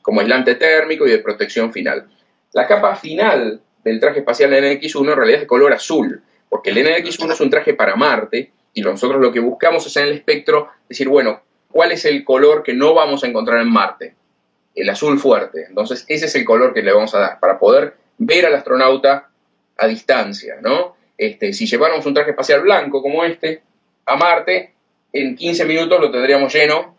[0.00, 2.08] como aislante térmico y de protección final.
[2.52, 6.78] La capa final del traje espacial NX1 en realidad es de color azul, porque el
[6.78, 10.68] NX1 es un traje para Marte y nosotros lo que buscamos es en el espectro
[10.88, 14.14] decir, bueno, ¿cuál es el color que no vamos a encontrar en Marte?
[14.74, 15.66] El azul fuerte.
[15.68, 19.28] Entonces, ese es el color que le vamos a dar para poder ver al astronauta
[19.76, 20.96] a distancia, ¿no?
[21.16, 23.62] Este, si lleváramos un traje espacial blanco como este
[24.06, 24.74] a Marte,
[25.12, 26.96] en 15 minutos lo tendríamos lleno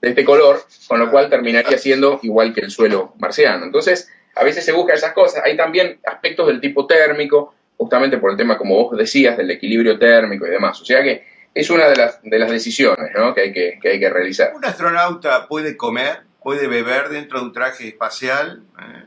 [0.00, 3.64] de este color, con lo cual terminaría siendo igual que el suelo marciano.
[3.64, 5.42] Entonces, a veces se buscan esas cosas.
[5.44, 9.98] Hay también aspectos del tipo térmico, justamente por el tema, como vos decías, del equilibrio
[9.98, 10.80] térmico y demás.
[10.80, 11.24] O sea que
[11.54, 13.34] es una de las, de las decisiones ¿no?
[13.34, 14.52] que, hay que, que hay que realizar.
[14.54, 18.62] ¿Un astronauta puede comer, puede beber dentro de un traje espacial?
[18.78, 19.04] Eh,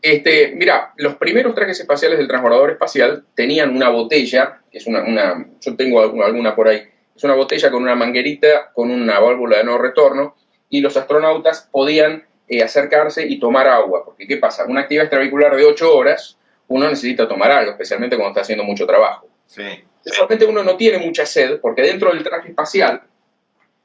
[0.00, 5.02] Este, mira, los primeros trajes espaciales del transbordador espacial tenían una botella, que es una,
[5.02, 6.82] una- yo tengo alguna por ahí,
[7.16, 10.36] es una botella con una manguerita, con una válvula de no retorno,
[10.70, 14.64] y los astronautas podían eh, acercarse y tomar agua, porque ¿qué pasa?
[14.64, 18.86] Una actividad extravehicular de 8 horas, uno necesita tomar algo, especialmente cuando está haciendo mucho
[18.86, 19.28] trabajo.
[19.46, 19.84] sí.
[20.04, 23.02] Realmente uno no tiene mucha sed, porque dentro del traje espacial,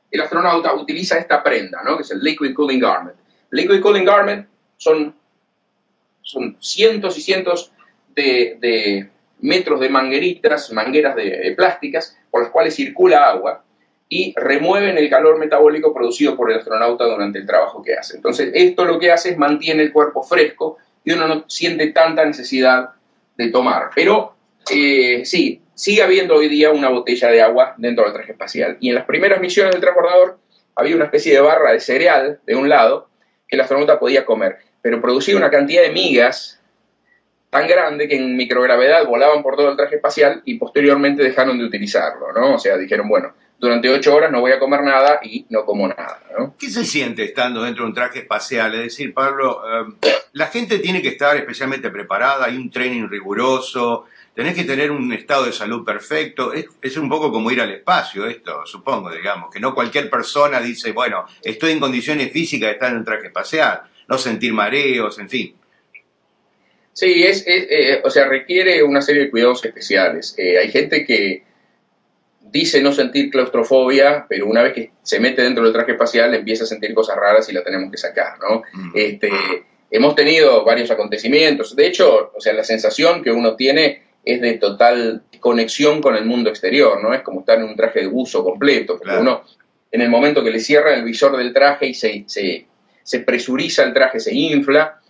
[0.09, 1.97] el astronauta utiliza esta prenda, ¿no?
[1.97, 3.17] que es el Liquid Cooling Garment.
[3.49, 4.47] Liquid Cooling Garment
[4.77, 5.13] son,
[6.21, 7.73] son cientos y cientos
[8.15, 9.09] de, de
[9.41, 13.62] metros de mangueritas, mangueras de, de plásticas, por las cuales circula agua
[14.15, 18.17] y remueven el calor metabólico producido por el astronauta durante el trabajo que hace.
[18.17, 22.23] Entonces, esto lo que hace es mantiene el cuerpo fresco y uno no siente tanta
[22.23, 22.91] necesidad
[23.35, 23.89] de tomar.
[23.95, 24.35] Pero
[24.71, 28.77] eh, sí, sigue habiendo hoy día una botella de agua dentro del traje espacial.
[28.79, 30.37] Y en las primeras misiones del transbordador
[30.75, 33.09] había una especie de barra de cereal de un lado
[33.47, 36.61] que el astronauta podía comer, pero producía una cantidad de migas
[37.49, 41.65] tan grande que en microgravedad volaban por todo el traje espacial y posteriormente dejaron de
[41.65, 42.55] utilizarlo, ¿no?
[42.55, 45.87] O sea, dijeron, bueno, durante ocho horas no voy a comer nada y no como
[45.87, 46.53] nada, ¿no?
[46.59, 48.75] ¿Qué se siente estando dentro de un traje espacial?
[48.75, 54.03] Es decir, Pablo, eh, la gente tiene que estar especialmente preparada, hay un training riguroso,
[54.35, 56.51] tenés que tener un estado de salud perfecto.
[56.51, 60.59] Es, es un poco como ir al espacio esto, supongo, digamos, que no cualquier persona
[60.59, 65.19] dice, bueno, estoy en condiciones físicas de estar en un traje espacial, no sentir mareos,
[65.19, 65.55] en fin.
[66.91, 70.35] Sí, es, es, eh, o sea, requiere una serie de cuidados especiales.
[70.37, 71.43] Eh, hay gente que
[72.53, 76.65] dice no sentir claustrofobia, pero una vez que se mete dentro del traje espacial empieza
[76.65, 78.61] a sentir cosas raras y la tenemos que sacar, ¿no?
[78.71, 78.91] Mm.
[78.93, 79.31] Este,
[79.89, 81.75] hemos tenido varios acontecimientos.
[81.75, 86.25] De hecho, o sea, la sensación que uno tiene es de total conexión con el
[86.25, 87.11] mundo exterior, ¿no?
[87.11, 89.21] Es como estar en un traje de buzo completo, porque Claro.
[89.21, 89.43] uno,
[89.91, 92.67] en el momento que le cierra el visor del traje y se, se,
[93.01, 95.01] se presuriza el traje, se infla,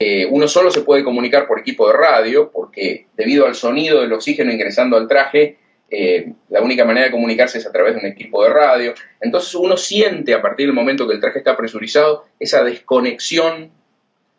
[0.00, 4.12] eh, uno solo se puede comunicar por equipo de radio, porque debido al sonido del
[4.12, 5.58] oxígeno ingresando al traje,
[5.90, 8.94] eh, la única manera de comunicarse es a través de un equipo de radio.
[9.20, 13.70] Entonces uno siente a partir del momento que el traje está presurizado esa desconexión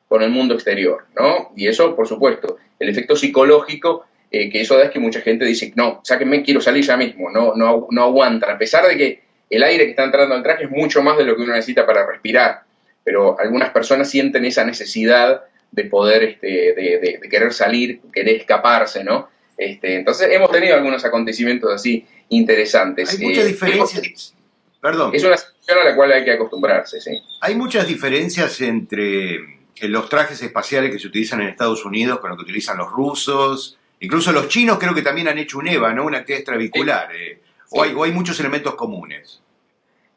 [0.07, 1.51] con el mundo exterior, ¿no?
[1.55, 5.43] Y eso, por supuesto, el efecto psicológico eh, que eso da es que mucha gente
[5.45, 9.21] dice, no, sáquenme, quiero salir ya mismo, no, no, no aguantan, a pesar de que
[9.49, 11.83] el aire que está entrando al traje es mucho más de lo que uno necesita
[11.85, 12.61] para respirar,
[13.03, 18.35] pero algunas personas sienten esa necesidad de poder, este, de, de- de querer salir, querer
[18.37, 19.29] escaparse, ¿no?
[19.59, 23.11] Este, entonces hemos tenido algunos acontecimientos así interesantes.
[23.11, 24.33] Hay muchas Eh, diferencias.
[24.79, 25.11] Perdón.
[25.13, 27.21] Es una situación a la cual hay que acostumbrarse, sí.
[27.41, 32.29] Hay muchas diferencias entre eh, los trajes espaciales que se utilizan en Estados Unidos con
[32.29, 35.93] lo que utilizan los rusos Incluso los chinos creo que también han hecho un EVA,
[35.93, 36.05] ¿no?
[36.05, 37.13] Una actividad extravehicular.
[37.13, 37.39] Eh,
[37.71, 39.41] o, hay, hay, muchos elementos comunes.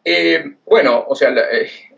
[0.04, 1.34] Eh, bueno, o sea,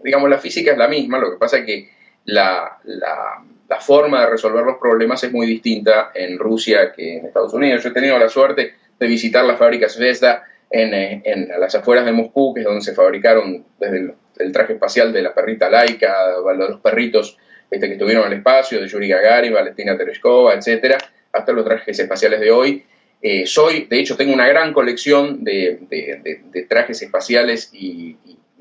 [0.03, 1.91] digamos, la física es la misma, lo que pasa es que
[2.25, 3.45] la, la,
[3.85, 7.83] forma de resolver los problemas es muy distinta en Rusia que en Estados Unidos.
[7.83, 12.13] Yo he tenido la suerte de visitar las fábricas Vesda en, en, las afueras de
[12.13, 16.81] Moscú, que es donde se fabricaron desde el, traje espacial de la perrita Laika, los
[16.81, 17.37] perritos
[17.71, 20.99] este, que estuvieron en el espacio, de Yuri Gagarin, Valentina Tereshkova, etcétera,
[21.33, 22.85] hasta los trajes espaciales de hoy.
[23.23, 28.17] Eh, soy, de hecho, tengo una gran colección de, trajes espaciales y,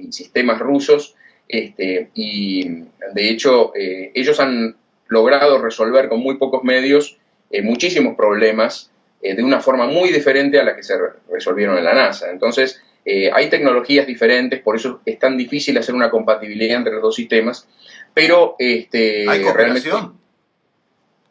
[0.10, 1.16] sistemas rusos,
[1.48, 4.76] este, y de hecho, eh, ellos han
[5.08, 7.18] logrado resolver con muy pocos medios
[7.52, 8.90] eh, muchísimos problemas
[9.22, 10.96] de una forma muy diferente a la que se
[11.32, 12.30] resolvieron en la NASA.
[12.30, 17.16] Entonces, hay tecnologías diferentes, por eso es tan difícil hacer una compatibilidad entre los dos
[17.16, 17.66] sistemas,
[18.14, 20.18] pero este, ¿Hay cooperación?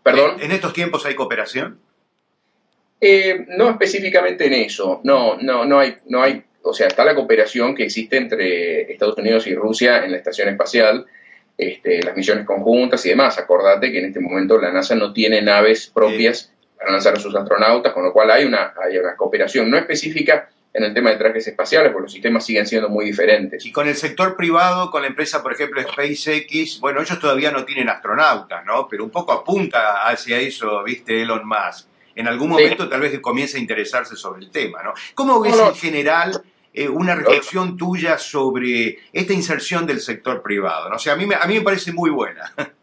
[0.02, 0.36] ¿Perdón?
[0.40, 1.78] ¿En, estos tiempos hay cooperación?
[3.00, 7.14] Eh, no específicamente en eso, no, no, no hay, no hay, o sea, está la
[7.14, 11.06] cooperación que existe entre Estados Unidos y Rusia en la estación espacial,
[11.68, 13.38] este, las misiones conjuntas y demás.
[13.38, 17.34] Acordate que en este momento la NASA no tiene naves propias para lanzar a sus
[17.34, 21.16] astronautas, con lo cual hay una, hay una cooperación no específica en el tema de
[21.16, 23.66] trajes espaciales, porque los sistemas siguen siendo muy diferentes.
[23.66, 27.64] Y con el sector privado, con la empresa, por ejemplo, SpaceX, bueno, ellos todavía no
[27.64, 28.88] tienen astronautas, ¿no?
[28.88, 31.88] Pero un poco apunta hacia eso, viste, Elon Musk.
[32.14, 34.92] En algún momento tal vez comience a interesarse sobre el tema, ¿no?
[35.14, 36.42] ¿Cómo ves en general
[36.74, 40.88] eh, una reflexión tuya sobre esta inserción del sector privado?
[40.88, 40.96] ¿no?
[40.96, 42.52] O sea, a mí, a mí me parece muy buena.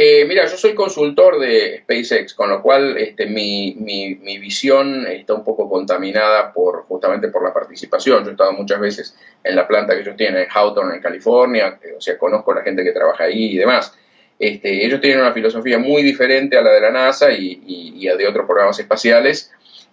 [0.00, 5.34] Eh, mira, yo soy consultor de SpaceX, con lo cual este, mi, mi, visión está
[5.34, 8.22] un poco contaminada por justamente por la participación.
[8.22, 11.80] Yo he estado muchas veces en la planta que ellos tienen en Hawthorne, en California,
[11.96, 13.92] o sea, conozco a la gente que trabaja ahí y demás.
[14.38, 18.14] Este, ellos tienen una filosofía muy diferente a la de la NASA y, y, a
[18.14, 19.50] de otros programas espaciales,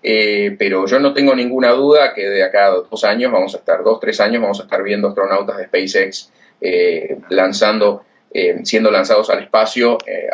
[0.08, 3.58] eh, pero yo no tengo ninguna duda que de acá a dos años vamos a
[3.58, 8.04] estar, dos, tres años vamos a estar viendo astronautas de SpaceX eh, lanzando
[8.38, 10.28] eh, siendo lanzados al espacio eh,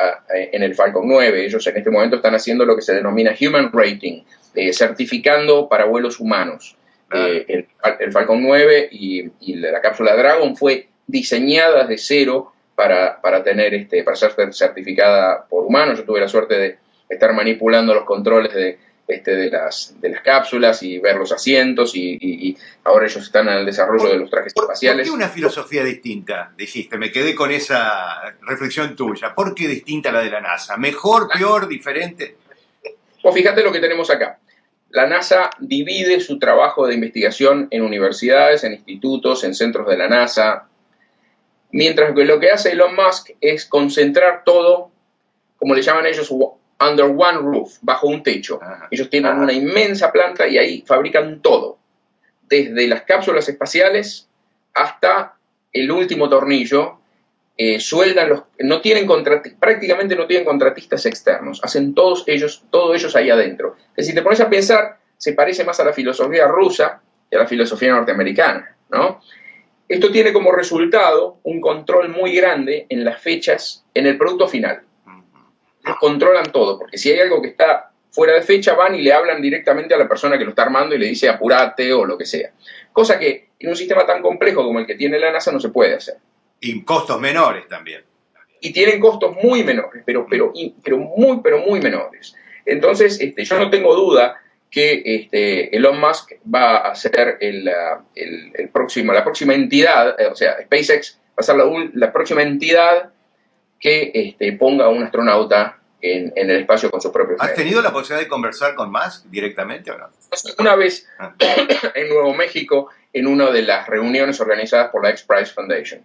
[0.51, 1.45] en el Falcon 9.
[1.45, 4.23] Ellos en este momento están haciendo lo que se denomina Human Rating,
[4.55, 6.75] eh, certificando para vuelos humanos.
[7.11, 7.67] El,
[8.11, 14.17] Falcon 9 y, la cápsula Dragon fue diseñada de cero para, para, tener este, para
[14.17, 15.99] ser certificada por humanos.
[15.99, 18.79] Yo tuve la suerte de estar manipulando los controles de,
[19.11, 23.55] este, de, las, de las cápsulas y ver los asientos y, ahora ellos están en
[23.55, 25.07] el desarrollo de los trajes espaciales.
[25.07, 26.53] ¿Por qué una filosofía distinta?
[26.57, 29.35] Dijiste, me quedé con esa reflexión tuya.
[29.35, 30.77] ¿Por qué distinta a la de la NASA?
[30.77, 32.37] ¿Mejor, peor, diferente?
[33.21, 34.39] Pues fíjate lo que tenemos acá.
[34.89, 40.07] La NASA divide su trabajo de investigación en universidades, en institutos, en centros de la
[40.07, 40.67] NASA,
[41.71, 44.91] mientras que lo que hace Elon Musk es concentrar todo,
[45.57, 46.29] como le llaman ellos,
[46.81, 48.59] under one roof, bajo un techo.
[48.89, 51.77] Ellos tienen una inmensa planta y ahí fabrican todo,
[52.49, 54.27] desde las cápsulas espaciales
[54.73, 55.35] hasta
[55.71, 56.97] el último tornillo.
[57.57, 59.07] Eh, sueldan los, no tienen
[59.59, 63.75] prácticamente no tienen contratistas externos, hacen todos ellos, todos ellos ahí adentro.
[63.95, 67.39] Que si te pones a pensar, se parece más a la filosofía rusa que a
[67.39, 69.21] la filosofía norteamericana, ¿no?
[69.87, 74.81] Esto tiene como resultado un control muy grande en las fechas, en el producto final
[75.99, 79.41] controlan todo, porque si hay algo que está fuera de fecha, van y le hablan
[79.41, 82.25] directamente a la persona que lo está armando y le dice apurate o lo que
[82.25, 82.51] sea.
[82.91, 85.69] Cosa que en un sistema tan complejo como el que tiene la NASA no se
[85.69, 86.15] puede hacer.
[86.59, 88.03] Y costos menores también.
[88.59, 92.35] Y tienen costos muy menores, pero, pero, pero muy, pero muy menores.
[92.65, 97.69] Entonces, este, yo no tengo duda que este, Elon Musk va a ser el,
[98.15, 102.43] el, próximo, la próxima entidad, eh, o sea, SpaceX va a ser la, la próxima
[102.43, 103.09] entidad
[103.79, 107.91] que este, ponga a un astronauta en, el espacio con su propio ¿Has tenido la
[107.91, 110.09] posibilidad de conversar con Musk directamente o no?
[110.59, 111.33] Una vez ah.
[111.95, 116.01] en Nuevo México, en una de las reuniones organizadas por la X Prize Foundation.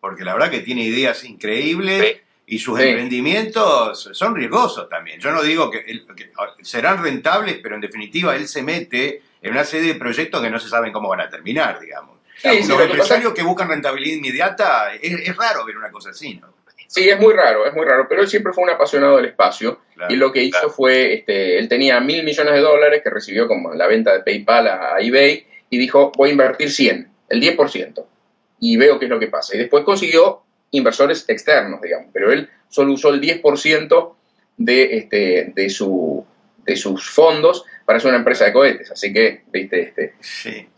[0.00, 5.18] Porque la verdad que tiene ideas increíbles y sus emprendimientos son riesgosos también.
[5.20, 5.82] Yo no digo que,
[6.62, 10.58] serán rentables, pero en definitiva él se mete en una serie de proyectos que no
[10.58, 12.18] se saben cómo van a terminar, digamos.
[12.42, 16.54] Los empresarios que, buscan rentabilidad inmediata, es raro ver una cosa así, ¿no?
[16.94, 19.80] Sí, es muy raro, es muy raro, pero él siempre fue un apasionado del espacio
[20.08, 23.74] y lo que hizo fue, este, él tenía mil millones de dólares que recibió como
[23.74, 28.06] la venta de PayPal a, eBay y dijo, voy a invertir 100, el 10%,
[28.60, 29.56] y veo qué es lo que pasa.
[29.56, 34.14] Y después consiguió inversores externos, digamos, pero él solo usó el 10%
[34.58, 36.24] de, este, de, su,
[36.64, 40.68] de sus fondos para hacer una empresa de cohetes, así que, viste, este, sí.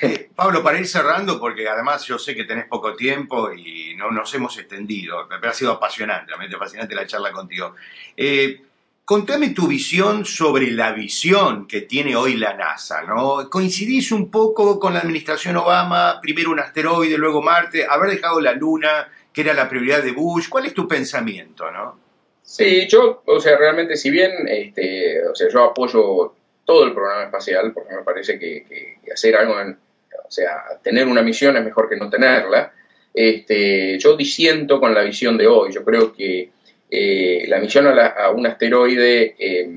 [0.36, 4.32] Pablo, para ir cerrando, porque además yo sé que tenés poco tiempo y no nos
[4.34, 7.74] hemos extendido, me ha sido apasionante, realmente apasionante la charla contigo.
[8.16, 8.62] Eh,
[9.04, 13.50] contame tu visión sobre la visión que tiene hoy la NASA, ¿no?
[13.50, 18.52] ¿Coincidís un poco con la administración Obama, primero un asteroide, luego Marte, haber dejado la
[18.52, 20.48] Luna, que era la prioridad de Bush?
[20.48, 21.98] ¿Cuál es tu pensamiento, no?
[22.42, 26.34] Sí, yo, o sea, realmente, si bien, este, o sea, yo apoyo
[26.70, 31.56] todo el programa espacial, porque me parece que, hacer algo, o sea, tener una misión
[31.56, 32.72] es mejor que no tenerla,
[33.12, 35.72] este, yo disiento con la visión de hoy.
[35.72, 36.52] Yo creo que
[36.88, 39.68] eh, la misión a, un asteroide eh,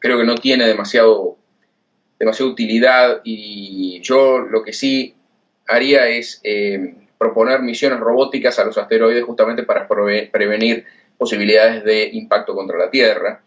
[0.00, 1.36] creo que no tiene demasiado,
[2.18, 5.14] demasiada utilidad y yo lo que sí
[5.68, 10.86] haría es eh, proponer misiones robóticas a los asteroides justamente para prevenir
[11.16, 13.43] posibilidades de impacto contra la Tierra,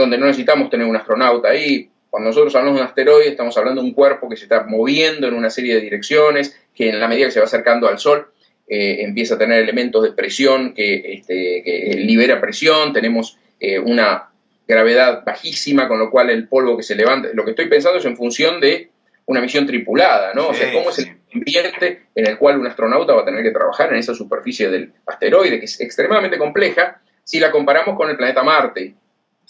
[0.00, 1.90] donde no necesitamos tener un astronauta ahí.
[2.08, 5.28] Cuando nosotros hablamos de un asteroide estamos hablando de un cuerpo que se está moviendo
[5.28, 8.26] en una serie de direcciones, que en la medida que se va acercando al Sol
[8.66, 14.30] eh, empieza a tener elementos de presión que, este, libera presión, tenemos eh, una
[14.66, 18.04] gravedad bajísima, con lo cual el polvo que se levanta, lo que estoy pensando es
[18.04, 18.90] en función de
[19.26, 20.48] una misión tripulada, ¿no?
[20.48, 23.50] o sea, cómo es el ambiente en el cual un astronauta va a tener que
[23.50, 28.16] trabajar en esa superficie del asteroide, que es extremadamente compleja, si la comparamos con el
[28.16, 28.94] planeta Marte.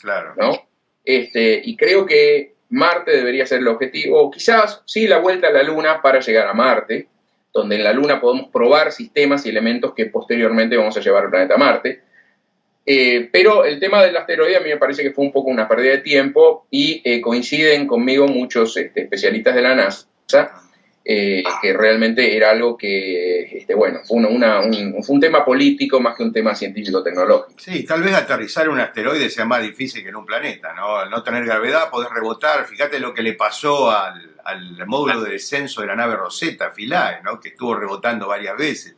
[0.01, 0.35] Claro.
[0.37, 0.53] ¿no?
[1.05, 5.63] Este, y creo que Marte debería ser el objetivo, quizás sí la vuelta a la
[5.63, 7.09] Luna para llegar a Marte,
[7.53, 11.31] donde en la Luna podemos probar sistemas y elementos que posteriormente vamos a llevar al
[11.31, 12.03] planeta Marte.
[12.87, 15.69] Eh, pero el tema del asteroide a mí me parece que fue un poco una
[15.69, 20.07] pérdida de tiempo y eh, coinciden conmigo muchos este, especialistas de la NASA
[21.03, 26.15] eh, que realmente era algo que, este, bueno, fue, un, fue un tema político más
[26.15, 27.59] que un tema científico-tecnológico.
[27.59, 30.97] Sí, tal vez aterrizar un asteroide sea más difícil que en un planeta, ¿no?
[30.97, 32.67] Al no tener gravedad, poder rebotar.
[32.67, 34.29] Fíjate lo que le pasó al,
[34.87, 37.41] módulo de descenso de la nave Rosetta, Philae, ¿no?
[37.41, 38.95] Que estuvo rebotando varias veces.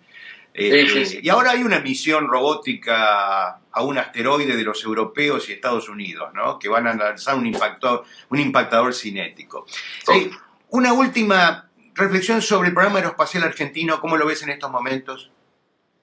[0.53, 5.89] Este, y ahora hay una misión robótica a un asteroide de los europeos y Estados
[5.89, 6.59] Unidos, ¿no?
[6.59, 9.67] Que van a lanzar un impactador, un impactador cinético.
[10.15, 10.31] Eh,
[10.71, 15.31] una última reflexión sobre el programa aeroespacial argentino, ¿cómo lo ves en estos momentos?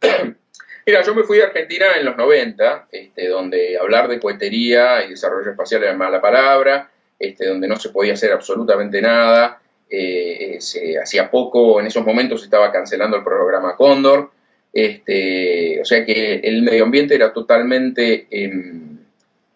[0.85, 5.11] Mira, yo me fui a Argentina en los 90, este, donde hablar de cohetería y
[5.11, 9.61] desarrollo espacial era mala palabra, este, donde no se podía hacer absolutamente nada.
[9.89, 14.31] Eh, se, hacía poco, en esos momentos se estaba cancelando el programa Cóndor,
[14.71, 18.99] este, o sea que el medio ambiente era totalmente em,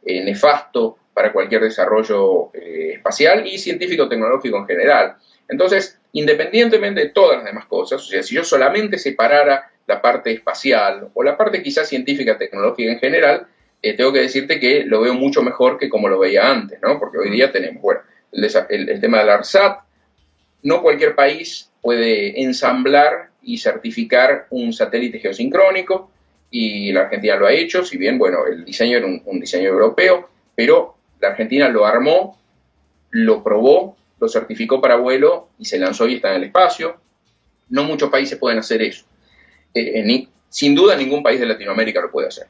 [0.04, 5.16] eh, nefasto para cualquier desarrollo eh, espacial y científico-tecnológico en general.
[5.48, 10.32] Entonces, independientemente de todas las demás cosas, o sea, si yo solamente separara la parte
[10.32, 13.47] espacial o la parte quizás científica, tecnológica en general,
[13.82, 16.99] eh, tengo que decirte que lo veo mucho mejor que como lo veía antes, ¿no?
[16.99, 18.01] Porque hoy día tenemos, bueno,
[18.32, 19.80] el, tema del ARSAT,
[20.61, 26.11] no cualquier país puede ensamblar y certificar un satélite geosincrónico,
[26.49, 30.30] y la Argentina lo ha hecho, si bien, bueno, el diseño era un diseño europeo,
[30.55, 32.39] pero la Argentina lo armó,
[33.09, 36.96] lo probó lo certificó para vuelo y se lanzó y está en el espacio.
[37.70, 39.04] No muchos países pueden hacer eso.
[39.74, 42.48] Eh, sin duda ningún país de Latinoamérica lo puede hacer.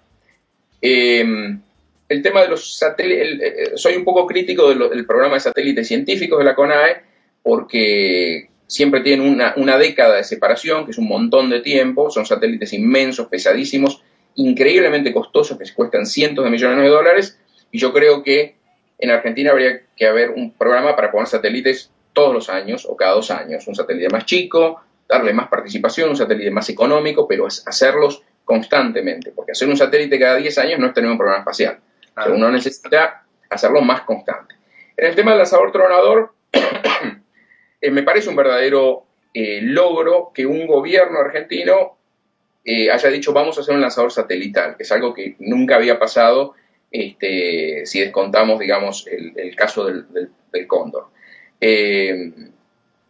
[0.80, 1.60] Em,
[2.08, 6.38] el tema de los satélites, eh, soy un poco crítico del programa de satélites científicos
[6.38, 7.02] de la CONAE
[7.42, 12.26] porque siempre tienen una, una, década de separación, que es un montón de tiempo, son
[12.26, 14.04] satélites inmensos, pesadísimos,
[14.36, 17.40] increíblemente costosos, que cuestan cientos de millones de dólares,
[17.72, 18.56] y yo creo que
[19.04, 23.14] en Argentina habría que haber un programa para poner satélites todos los años o cada
[23.14, 23.68] dos años.
[23.68, 29.34] Un satélite más chico, darle más participación, un satélite más económico, pero hacerlos constantemente.
[29.36, 31.80] Porque hacer un satélite cada 10 años no es tener un programa espacial.
[32.28, 34.56] uno necesita hacerlo más constante.
[34.96, 36.34] En el tema del lanzador tronador,
[37.82, 41.98] eh, me parece un verdadero eh, logro que un gobierno argentino
[42.64, 46.00] eh, haya dicho vamos a hacer un lanzador satelital, que es algo que nunca había
[46.00, 46.54] pasado
[46.94, 51.08] este, si descontamos, digamos, el, caso del, cóndor.
[51.60, 52.32] Eh,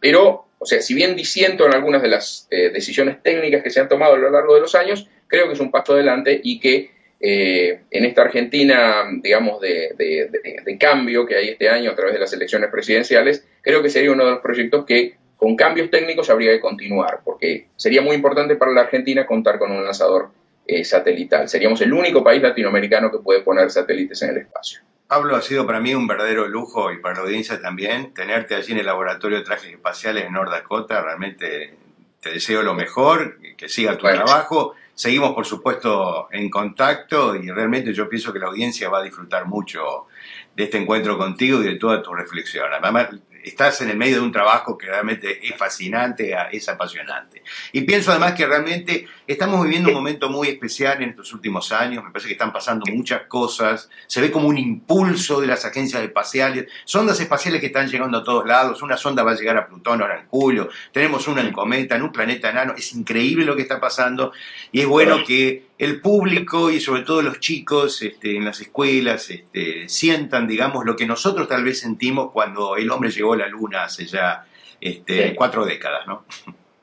[0.00, 3.80] pero, o sea, si bien disiento en algunas de las eh, decisiones técnicas que se
[3.80, 6.58] han tomado a lo largo de los años, creo que es un paso adelante y
[6.58, 12.14] que eh, en esta Argentina, digamos, de, de, cambio que hay este año a través
[12.14, 16.30] de las elecciones presidenciales, creo que sería uno de los proyectos que con cambios técnicos
[16.30, 20.30] habría que continuar, porque sería muy importante para la Argentina contar con un lanzador
[20.66, 21.48] eh, satelital.
[21.48, 24.80] Seríamos el único país latinoamericano que puede poner satélites en el espacio.
[25.06, 28.72] Pablo, ha sido para mí un verdadero lujo y para la audiencia también tenerte allí
[28.72, 31.02] en el laboratorio de trajes espaciales en North Dakota.
[31.02, 31.74] Realmente
[32.20, 34.74] te deseo lo mejor, que siga tu trabajo.
[34.94, 39.46] Seguimos, por supuesto, en contacto y realmente yo pienso que la audiencia va a disfrutar
[39.46, 40.06] mucho
[40.56, 42.72] de este encuentro contigo y de toda tu reflexión.
[42.72, 43.08] Además,
[43.44, 47.42] estás en el medio de un trabajo que realmente es fascinante, es apasionante.
[47.72, 52.02] Y pienso además que realmente estamos viviendo un momento muy especial en estos últimos años,
[52.02, 56.02] me parece que están pasando muchas cosas, se ve como un impulso de las agencias
[56.02, 59.66] espaciales, sondas espaciales que están llegando a todos lados, una sonda va a llegar a
[59.66, 63.56] Plutón ahora en julio, tenemos una en cometa, en un planeta enano, es increíble lo
[63.56, 64.32] que está pasando.
[64.72, 69.28] Y es bueno que el público y sobre todo los chicos este, en las escuelas
[69.30, 73.84] este, sientan, digamos, lo que nosotros tal vez sentimos cuando el hombre llegó la luna
[73.84, 74.46] hace ya
[74.80, 76.24] este, cuatro décadas, ¿no?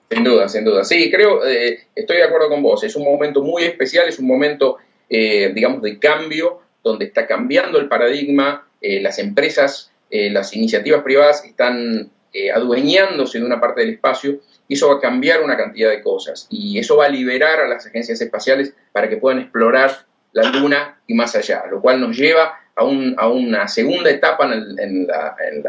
[0.09, 0.83] Sin duda, sin duda.
[0.83, 2.83] Sí, creo, eh, estoy de acuerdo con vos.
[2.83, 4.77] Es un momento muy especial, es un momento,
[5.09, 11.45] eh, digamos, de cambio, donde está cambiando el paradigma, eh, las empresas, las iniciativas privadas
[11.45, 12.11] están
[12.53, 16.47] adueñándose de una parte del espacio y eso va a cambiar una cantidad de cosas.
[16.49, 20.99] Y eso va a liberar a las agencias espaciales para que puedan explorar la Luna
[21.07, 25.63] y más allá, lo cual nos lleva a, una segunda etapa en el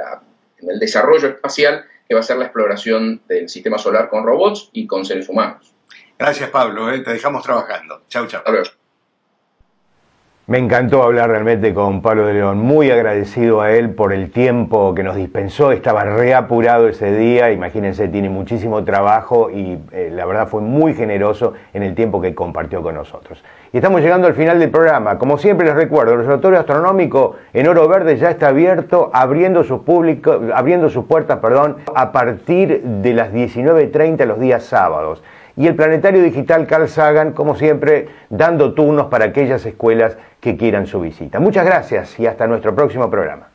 [0.80, 5.04] desarrollo espacial que va a ser la exploración del sistema solar con robots y con
[5.04, 5.74] seres humanos.
[6.18, 6.92] Gracias, Pablo.
[6.92, 8.02] Eh, te dejamos trabajando.
[8.08, 8.42] Chau, chau.
[10.52, 14.94] Me encantó hablar realmente con Pablo de León, muy agradecido a él por el tiempo
[14.94, 20.48] que nos dispensó, estaba reapurado ese día, imagínense, tiene muchísimo trabajo y eh, la verdad
[20.48, 23.42] fue muy generoso en el tiempo que compartió con nosotros.
[23.72, 27.66] Y estamos llegando al final del programa, como siempre les recuerdo, el Observatorio Astronómico en
[27.66, 29.80] Oro Verde ya está abierto, abriendo sus,
[30.54, 35.22] abriendo sus puertas perdón, a partir de las 19.30 los días sábados
[35.56, 40.86] y el Planetario Digital Carl Sagan, como siempre, dando turnos para aquellas escuelas que quieran
[40.86, 41.40] su visita.
[41.40, 43.51] Muchas gracias y hasta nuestro próximo programa.